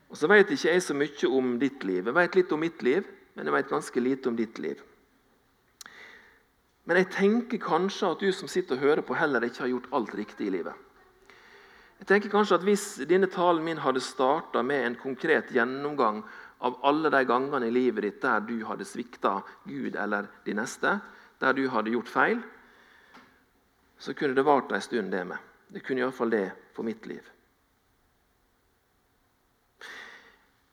Og 0.10 0.18
Så 0.18 0.28
vet 0.32 0.52
ikke 0.52 0.72
jeg 0.72 0.84
så 0.84 0.96
mye 0.96 1.28
om 1.28 1.56
ditt 1.60 1.84
liv. 1.84 2.06
Jeg 2.06 2.16
vet 2.16 2.36
litt 2.40 2.52
om 2.56 2.62
mitt 2.64 2.84
liv, 2.84 3.08
men 3.36 3.48
jeg 3.48 3.56
vet 3.58 3.72
ganske 3.72 4.00
lite 4.00 4.30
om 4.32 4.36
ditt 4.36 4.60
liv. 4.64 4.80
Men 6.86 7.02
jeg 7.02 7.12
tenker 7.12 7.60
kanskje 7.60 8.12
at 8.14 8.22
du 8.22 8.32
som 8.32 8.48
sitter 8.48 8.78
og 8.78 8.86
hører 8.86 9.04
på, 9.04 9.18
heller 9.18 9.44
ikke 9.44 9.66
har 9.66 9.74
gjort 9.74 9.90
alt 9.92 10.16
riktig 10.16 10.48
i 10.48 10.54
livet. 10.54 10.85
Jeg 12.00 12.08
tenker 12.10 12.34
kanskje 12.34 12.60
at 12.60 12.66
Hvis 12.68 12.88
denne 13.08 13.30
talen 13.32 13.64
min 13.66 13.82
hadde 13.84 14.04
starta 14.04 14.64
med 14.64 14.86
en 14.86 14.98
konkret 15.00 15.52
gjennomgang 15.56 16.24
av 16.66 16.80
alle 16.88 17.12
de 17.12 17.22
gangene 17.28 17.68
i 17.68 17.74
livet 17.74 18.04
ditt 18.06 18.22
der 18.24 18.44
du 18.46 18.58
hadde 18.66 18.88
svikta 18.88 19.40
Gud 19.68 19.96
eller 19.96 20.30
de 20.46 20.56
neste, 20.58 20.98
der 21.40 21.54
du 21.54 21.68
hadde 21.70 21.92
gjort 21.94 22.10
feil, 22.10 22.40
så 24.00 24.14
kunne 24.14 24.36
det 24.36 24.46
vart 24.46 24.72
en 24.72 24.82
stund, 24.82 25.12
det 25.12 25.24
med. 25.28 25.38
Det 25.68 25.84
kunne 25.84 26.04
iallfall 26.04 26.32
det 26.32 26.48
for 26.76 26.88
mitt 26.88 27.06
liv. 27.08 27.24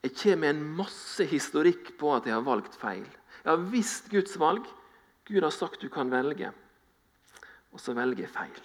Jeg 0.03 0.17
kommer 0.19 0.41
med 0.43 0.51
en 0.51 0.63
masse 0.83 1.25
historikk 1.31 1.93
på 1.99 2.11
at 2.17 2.27
jeg 2.27 2.35
har 2.35 2.47
valgt 2.47 2.75
feil. 2.79 3.07
Jeg 3.43 3.51
har 3.51 3.67
visst 3.71 4.11
Guds 4.11 4.35
valg. 4.39 4.67
Gud 5.27 5.43
har 5.43 5.55
sagt 5.55 5.83
du 5.83 5.89
kan 5.89 6.11
velge, 6.11 6.51
og 7.71 7.81
så 7.81 7.95
velger 7.95 8.27
jeg 8.27 8.35
feil. 8.35 8.65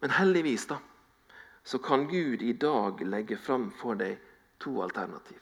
Men 0.00 0.10
heldigvis 0.10 0.66
da, 0.66 0.78
så 1.64 1.78
kan 1.78 2.06
Gud 2.08 2.42
i 2.42 2.52
dag 2.52 3.00
legge 3.06 3.36
fram 3.36 3.70
for 3.74 3.98
deg 3.98 4.18
to 4.62 4.76
alternativ. 4.84 5.40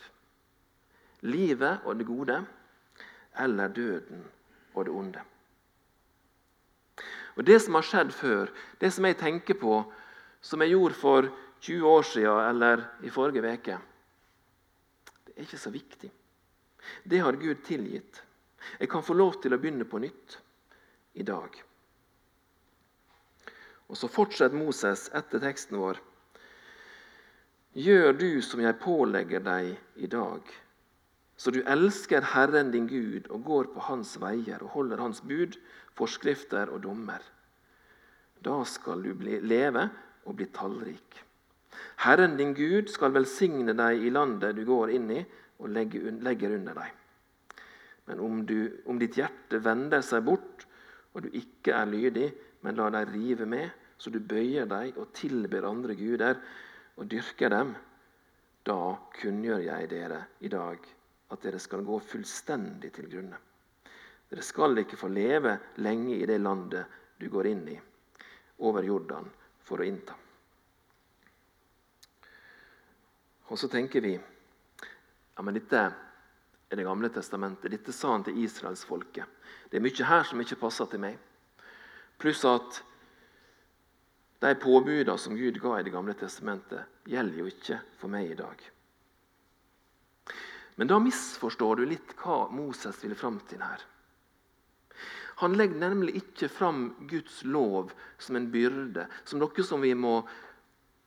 Livet 1.24 1.84
og 1.84 1.98
det 1.98 2.06
gode, 2.08 2.38
eller 3.40 3.68
døden 3.68 4.24
og 4.74 4.84
det 4.84 4.92
onde. 4.92 5.22
Og 7.36 7.46
Det 7.46 7.58
som 7.62 7.74
har 7.74 7.82
skjedd 7.82 8.12
før, 8.14 8.50
det 8.80 8.92
som 8.94 9.04
jeg 9.04 9.18
tenker 9.18 9.58
på, 9.58 9.80
som 10.40 10.62
jeg 10.62 10.70
gjorde 10.70 10.94
for 10.94 11.28
20 11.60 11.88
år 11.88 12.02
siden 12.02 12.48
eller 12.48 12.84
i 13.02 13.10
forrige 13.10 13.52
uke, 13.52 13.78
det 15.26 15.34
er 15.34 15.46
ikke 15.48 15.58
så 15.58 15.70
viktig. 15.70 16.10
Det 17.02 17.18
har 17.20 17.32
Gud 17.40 17.64
tilgitt. 17.64 18.22
Jeg 18.80 18.88
kan 18.88 19.02
få 19.02 19.14
lov 19.14 19.40
til 19.42 19.54
å 19.54 19.58
begynne 19.58 19.84
på 19.88 19.98
nytt 19.98 20.38
i 21.14 21.22
dag. 21.26 21.50
Og 23.94 23.98
Så 23.98 24.08
fortsetter 24.10 24.58
Moses 24.58 25.06
etter 25.14 25.38
teksten 25.38 25.78
vår. 25.78 26.00
Gjør 27.78 28.16
du 28.18 28.30
som 28.42 28.62
jeg 28.64 28.74
pålegger 28.82 29.42
deg 29.46 29.68
i 30.02 30.08
dag, 30.10 30.50
så 31.38 31.52
du 31.54 31.60
elsker 31.62 32.26
Herren 32.32 32.72
din 32.72 32.88
Gud 32.90 33.28
og 33.30 33.44
går 33.46 33.68
på 33.70 33.84
Hans 33.86 34.16
veier 34.18 34.62
og 34.66 34.72
holder 34.74 35.02
Hans 35.02 35.20
bud, 35.22 35.54
forskrifter 35.94 36.72
og 36.74 36.82
dommer. 36.82 37.22
Da 38.42 38.56
skal 38.66 39.06
du 39.06 39.12
bli, 39.18 39.38
leve 39.38 39.86
og 40.26 40.40
bli 40.40 40.48
tallrik. 40.54 41.20
Herren 42.02 42.34
din 42.38 42.50
Gud 42.58 42.90
skal 42.90 43.14
velsigne 43.14 43.76
deg 43.78 44.02
i 44.02 44.10
landet 44.10 44.58
du 44.58 44.64
går 44.66 44.96
inn 44.98 45.06
i, 45.20 45.22
og 45.62 45.70
legger 45.70 46.58
under 46.58 46.82
deg. 46.82 46.90
Men 48.10 48.26
om, 48.26 48.42
du, 48.42 48.58
om 48.90 48.98
ditt 48.98 49.22
hjerte 49.22 49.62
vender 49.62 50.02
seg 50.02 50.26
bort, 50.26 50.66
og 51.14 51.22
du 51.22 51.30
ikke 51.38 51.78
er 51.78 51.86
lydig, 51.86 52.28
men 52.66 52.74
lar 52.74 52.90
deg 52.90 53.14
rive 53.14 53.46
med, 53.46 53.70
så 53.98 54.10
du 54.10 54.20
bøyer 54.20 54.68
deg 54.70 54.98
og 55.00 55.12
tilber 55.16 55.68
andre 55.68 55.96
guder 55.98 56.40
og 56.96 57.08
dyrker 57.10 57.52
dem. 57.54 57.74
Da 58.64 58.96
kunngjør 59.20 59.64
jeg 59.66 59.88
dere 59.90 60.20
i 60.40 60.50
dag 60.52 60.86
at 61.34 61.42
dere 61.44 61.60
skal 61.60 61.84
gå 61.84 61.98
fullstendig 62.00 62.92
til 62.94 63.08
grunne. 63.12 63.38
Dere 64.30 64.44
skal 64.44 64.78
ikke 64.80 64.98
få 64.98 65.10
leve 65.12 65.58
lenge 65.84 66.16
i 66.16 66.26
det 66.28 66.40
landet 66.40 67.00
du 67.20 67.28
går 67.30 67.48
inn 67.52 67.66
i, 67.70 67.76
over 68.66 68.82
Jordan, 68.82 69.28
for 69.64 69.80
å 69.80 69.86
innta. 69.86 70.16
Og 73.52 73.60
så 73.60 73.68
tenker 73.68 74.02
vi 74.02 74.14
ja, 74.16 75.42
men 75.42 75.54
dette 75.54 75.84
er 75.84 76.00
Det 76.74 76.82
gamle 76.82 77.06
testamentet. 77.12 77.70
Dette 77.70 77.92
sa 77.94 78.10
han 78.10 78.24
til 78.26 78.40
israelsfolket. 78.42 79.28
Det 79.70 79.78
er 79.78 79.82
mye 79.84 80.06
her 80.08 80.24
som 80.26 80.40
ikke 80.42 80.58
passer 80.58 80.88
til 80.90 80.98
meg. 81.04 81.20
Pluss 82.18 82.40
at 82.50 82.80
de 84.44 84.54
påbudene 84.60 85.18
som 85.18 85.36
Gud 85.36 85.56
ga 85.60 85.78
i 85.80 85.82
Det 85.82 85.90
gamle 85.90 86.12
testamentet, 86.20 86.84
gjelder 87.08 87.38
jo 87.40 87.48
ikke 87.48 87.78
for 87.96 88.12
meg 88.12 88.30
i 88.34 88.36
dag. 88.36 88.60
Men 90.76 90.90
da 90.90 90.98
misforstår 91.00 91.78
du 91.80 91.84
litt 91.88 92.12
hva 92.20 92.50
Moses 92.52 92.98
ville 93.00 93.16
fram 93.16 93.38
til 93.48 93.62
her. 93.64 93.80
Han 95.40 95.56
legger 95.56 95.80
nemlig 95.80 96.16
ikke 96.18 96.50
fram 96.52 96.82
Guds 97.08 97.40
lov 97.48 97.94
som 98.18 98.36
en 98.36 98.50
byrde, 98.52 99.06
som 99.24 99.40
noe 99.40 99.64
som 99.64 99.80
vi 99.80 99.94
må 99.96 100.18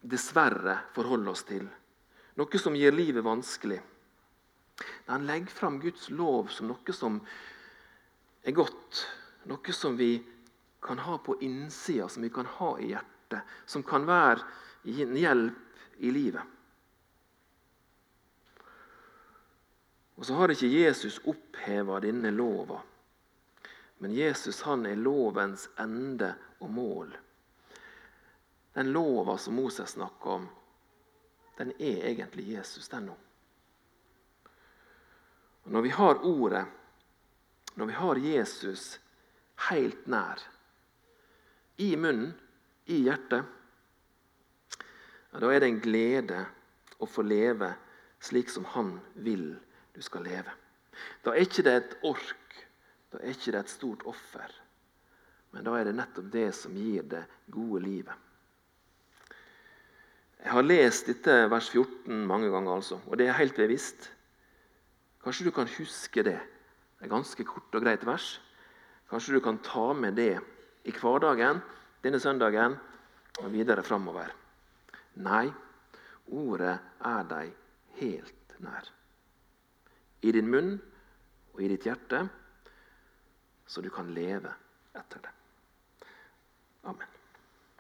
dessverre 0.02 0.80
forholde 0.96 1.32
oss 1.32 1.46
til. 1.48 1.68
Noe 2.42 2.62
som 2.62 2.76
gjør 2.78 2.98
livet 2.98 3.26
vanskelig. 3.26 3.78
Han 5.12 5.28
legger 5.30 5.54
fram 5.54 5.78
Guds 5.84 6.10
lov 6.10 6.50
som 6.54 6.72
noe 6.72 6.96
som 6.96 7.22
er 8.42 8.58
godt, 8.58 9.04
noe 9.46 9.78
som 9.78 9.94
vi 10.00 10.16
kan 10.82 11.00
ha 11.06 11.20
på 11.22 11.38
innsida, 11.46 12.10
som 12.10 12.26
vi 12.26 12.34
kan 12.34 12.50
ha 12.58 12.74
i 12.82 12.92
hjertet, 12.96 13.17
som 13.66 13.84
kan 13.84 14.06
være 14.08 14.44
en 14.84 15.16
hjelp 15.16 15.82
i 15.98 16.12
livet. 16.12 16.42
Og 20.18 20.26
så 20.26 20.34
har 20.34 20.50
ikke 20.50 20.70
Jesus 20.72 21.20
oppheva 21.30 22.00
denne 22.02 22.32
lova. 22.34 22.80
Men 23.98 24.14
Jesus 24.14 24.62
han 24.66 24.86
er 24.86 24.98
lovens 24.98 25.68
ende 25.78 26.34
og 26.60 26.70
mål. 26.74 27.14
Den 28.74 28.92
lova 28.94 29.38
som 29.38 29.58
Moses 29.58 29.94
snakker 29.98 30.30
om, 30.30 30.48
den 31.58 31.72
er 31.80 32.06
egentlig 32.10 32.52
Jesus, 32.52 32.90
den 32.90 33.10
nå. 33.10 33.16
Når 35.68 35.82
vi 35.82 35.90
har 35.90 36.22
Ordet, 36.26 36.66
når 37.76 37.86
vi 37.86 37.94
har 37.94 38.16
Jesus 38.16 39.00
helt 39.70 40.06
nær, 40.08 40.42
i 41.78 41.96
munnen, 41.96 42.34
i 42.88 43.02
hjertet, 43.06 43.46
ja, 45.32 45.42
da 45.44 45.50
er 45.52 45.62
det 45.62 45.70
en 45.70 45.82
glede 45.84 46.44
å 47.04 47.08
få 47.10 47.26
leve 47.28 47.74
slik 48.24 48.50
som 48.50 48.66
Han 48.74 48.96
vil 49.22 49.52
du 49.94 50.00
skal 50.02 50.26
leve. 50.26 50.54
Da 51.22 51.34
er 51.34 51.46
ikke 51.46 51.66
det 51.66 51.74
et 51.78 51.98
ork, 52.08 52.56
da 53.14 53.20
er 53.22 53.36
ikke 53.36 53.54
det 53.54 53.66
et 53.66 53.74
stort 53.74 54.06
offer. 54.10 54.54
Men 55.54 55.68
da 55.68 55.76
er 55.78 55.88
det 55.88 55.98
nettopp 55.98 56.32
det 56.34 56.48
som 56.58 56.76
gir 56.76 57.06
det 57.10 57.24
gode 57.54 57.84
livet. 57.86 58.14
Jeg 60.38 60.54
har 60.54 60.66
lest 60.66 61.10
dette 61.10 61.34
vers 61.52 61.70
14 61.74 62.26
mange 62.30 62.50
ganger, 62.54 62.78
altså, 62.78 63.00
og 63.08 63.18
det 63.20 63.28
er 63.28 63.40
helt 63.40 63.58
bevisst. 63.58 64.12
Kanskje 65.24 65.48
du 65.50 65.52
kan 65.52 65.70
huske 65.78 66.24
det. 66.24 66.38
Det 66.98 67.08
er 67.08 67.12
ganske 67.12 67.46
kort 67.46 67.74
og 67.76 67.84
greit 67.84 68.06
vers. 68.08 68.38
Kanskje 69.10 69.38
du 69.38 69.42
kan 69.44 69.60
ta 69.66 69.92
med 69.98 70.16
det 70.20 70.38
i 70.88 70.94
hverdagen 70.94 71.60
denne 72.04 72.20
søndagen 72.20 72.78
og 73.42 73.52
videre 73.54 73.84
framover. 73.86 74.32
Nei, 75.26 75.48
ordet 76.34 76.76
er 77.06 77.28
deg 77.30 77.54
helt 78.02 78.58
nær. 78.64 78.90
I 80.22 80.34
din 80.34 80.50
munn 80.50 80.74
og 81.54 81.62
i 81.62 81.70
ditt 81.72 81.86
hjerte, 81.90 82.24
så 83.68 83.84
du 83.84 83.90
kan 83.94 84.10
leve 84.16 84.54
etter 84.98 85.22
det. 85.26 85.36
Amen. 86.88 87.17